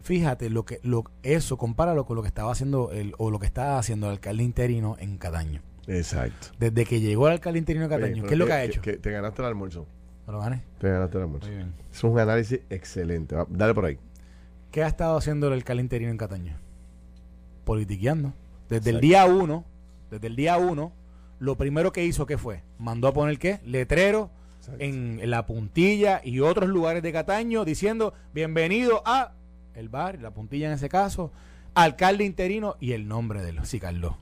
[0.00, 3.44] fíjate lo que, lo, eso, compáralo con lo que estaba haciendo el, o lo que
[3.44, 5.60] está haciendo el alcalde interino en Cataño.
[5.86, 6.46] Exacto.
[6.58, 8.80] Desde que llegó el alcalde interino de Cataño, ¿qué es lo que ha hecho?
[8.80, 9.86] te ganaste el almuerzo.
[10.26, 10.62] ¿Me lo gané?
[10.78, 11.48] Te ganaste el almuerzo.
[11.48, 11.74] Muy bien.
[11.92, 13.36] Es un análisis excelente.
[13.50, 13.98] Dale por ahí.
[14.70, 16.56] ¿Qué ha estado haciendo el alcalde interino en Cataño?
[17.66, 18.32] Politiqueando.
[18.70, 19.66] Desde el día uno,
[20.10, 20.92] desde el día uno,
[21.38, 22.62] lo primero que hizo, ¿qué fue?
[22.78, 23.60] Mandó a poner, ¿qué?
[23.64, 24.30] Letrero
[24.78, 29.32] en, en la puntilla y otros lugares de Cataño diciendo, bienvenido a
[29.74, 31.32] el bar, la puntilla en ese caso,
[31.74, 34.14] alcalde interino y el nombre de Carlos.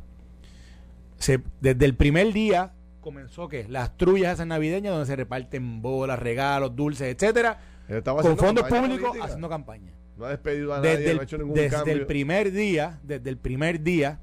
[1.19, 3.67] Se, desde el primer día comenzó, ¿qué?
[3.69, 7.61] Las trullas esas navideñas donde se reparten bolas, regalos, dulces, etcétera,
[8.05, 9.25] con fondos públicos política.
[9.25, 11.95] haciendo campaña No ha despedido a nadie, desde, el, no ha hecho ningún desde cambio.
[11.95, 14.21] el primer día, desde el primer día,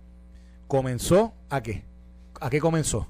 [0.68, 1.84] comenzó a qué?
[2.40, 3.08] ¿A qué comenzó?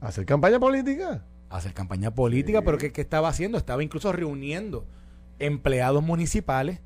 [0.00, 1.24] ¿Hacer campaña política?
[1.48, 2.64] A hacer campaña política, Sí.
[2.64, 3.56] pero ¿qué, qué estaba haciendo?
[3.58, 4.84] Estaba incluso reuniendo
[5.38, 6.80] empleados municipales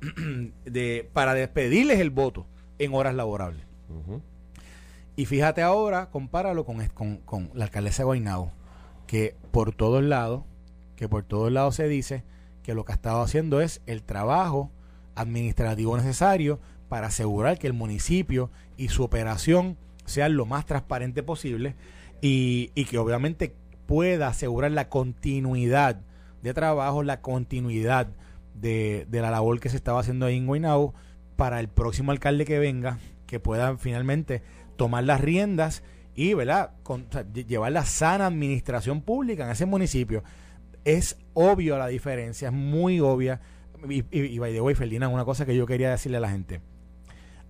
[0.64, 2.46] de, para despedirles el voto
[2.78, 3.64] en horas laborables.
[5.16, 8.52] Y fíjate ahora, compáralo con, con, con la alcaldesa de Guaynabo,
[9.06, 10.42] que por todos lados,
[10.96, 12.22] que por todos lados se dice
[12.62, 14.70] que lo que ha estado haciendo es el trabajo
[15.14, 16.58] administrativo necesario
[16.88, 21.74] para asegurar que el municipio y su operación sean lo más transparente posible
[22.22, 23.54] y, y que obviamente
[23.86, 26.00] pueda asegurar la continuidad
[26.42, 28.08] de trabajo, la continuidad
[28.54, 30.94] de, de la labor que se estaba haciendo ahí en Guaynabo
[31.36, 34.42] para el próximo alcalde que venga, que pueda finalmente
[34.76, 35.82] tomar las riendas
[36.14, 36.70] y ¿verdad?
[36.82, 37.06] Con-
[37.46, 40.22] llevar la sana administración pública en ese municipio.
[40.84, 43.40] Es obvio la diferencia, es muy obvia.
[43.88, 46.30] Y, y, y by the way, Ferdinand, una cosa que yo quería decirle a la
[46.30, 46.60] gente.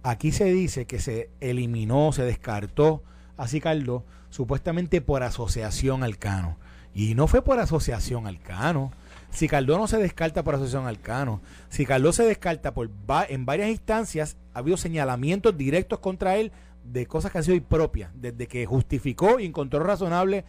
[0.07, 3.03] Aquí se dice que se eliminó, se descartó
[3.37, 6.59] a Cicaldo supuestamente por asociación al Cano.
[6.95, 8.93] Y no fue por asociación al Cano.
[9.33, 11.41] Cicaldo no se descarta por asociación al Cano.
[11.71, 12.89] Cicaldo se descarta por
[13.29, 14.37] en varias instancias.
[14.55, 16.53] Ha habido señalamientos directos contra él
[16.85, 18.13] de cosas que han sido impropias.
[18.15, 20.45] Desde que justificó y encontró razonable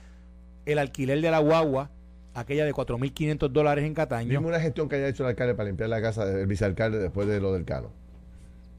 [0.67, 1.89] el alquiler de la guagua,
[2.35, 4.29] aquella de 4.500 dólares en Cataño.
[4.29, 7.27] Dime una gestión que haya hecho el alcalde para limpiar la casa del vicealcalde después
[7.27, 7.89] de lo del cano.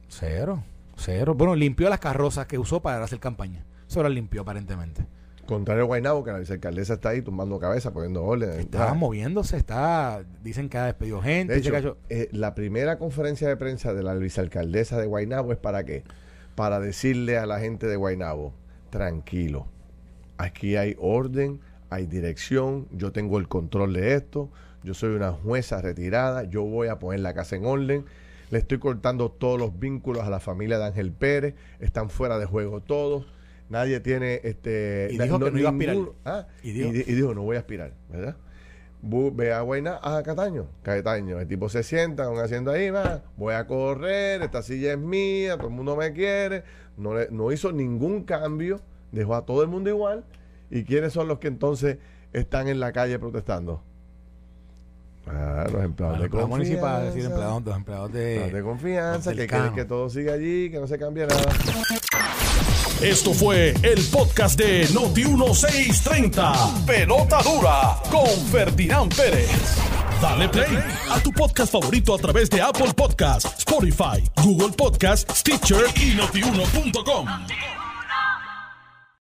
[0.08, 0.62] Cero,
[0.96, 1.34] cero.
[1.34, 3.64] Bueno, limpió las carrozas que usó para hacer campaña.
[3.88, 5.06] Eso las limpió aparentemente.
[5.46, 8.60] Contrario a Guaynabo, que la vicealcaldesa está ahí tumbando cabeza, poniendo orden.
[8.60, 8.94] Estaba Ah.
[8.94, 11.54] moviéndose, está, dicen que ha despedido gente.
[11.54, 14.98] De dice hecho, que ha hecho- eh, la primera conferencia de prensa de la vicealcaldesa
[15.00, 16.04] de Guaynabo es para qué?
[16.54, 18.52] Para decirle a la gente de Guaynabo,
[18.90, 19.66] tranquilo,
[20.36, 24.50] aquí hay orden, hay dirección, yo tengo el control de esto,
[24.82, 28.04] yo soy una jueza retirada, yo voy a poner la casa en orden,
[28.50, 32.46] le estoy cortando todos los vínculos a la familia de Ángel Pérez, están fuera de
[32.46, 33.26] juego todos,
[33.68, 35.08] nadie tiene este...
[35.10, 35.96] Y dijo que no iba a aspirar.
[36.24, 38.36] ah, Y dijo- di- y dijo, no voy a aspirar, ¿verdad?
[39.00, 43.54] Ve a Guayna, a Cataño, Cataño, el tipo se sienta, con haciendo ahí, va, voy
[43.54, 46.64] a correr, esta silla es mía, todo el mundo me quiere,
[46.96, 48.80] no, le- no hizo ningún cambio,
[49.12, 50.24] dejó a todo el mundo igual,
[50.70, 51.98] y quiénes son los que entonces
[52.32, 53.84] están en la calle protestando.
[55.30, 58.62] Ah, los empleados Los de confianza, empleados, los empleados de de...
[58.62, 61.42] confianza, que quieren que todo siga allí, que no se cambie nada.
[63.02, 66.84] Esto fue el podcast de Noti1630.
[66.84, 69.48] Pelota dura con Ferdinand Pérez.
[70.20, 75.84] Dale play a tu podcast favorito a través de Apple Podcasts, Spotify, Google Podcasts, Stitcher
[75.94, 77.26] y notiuno.com.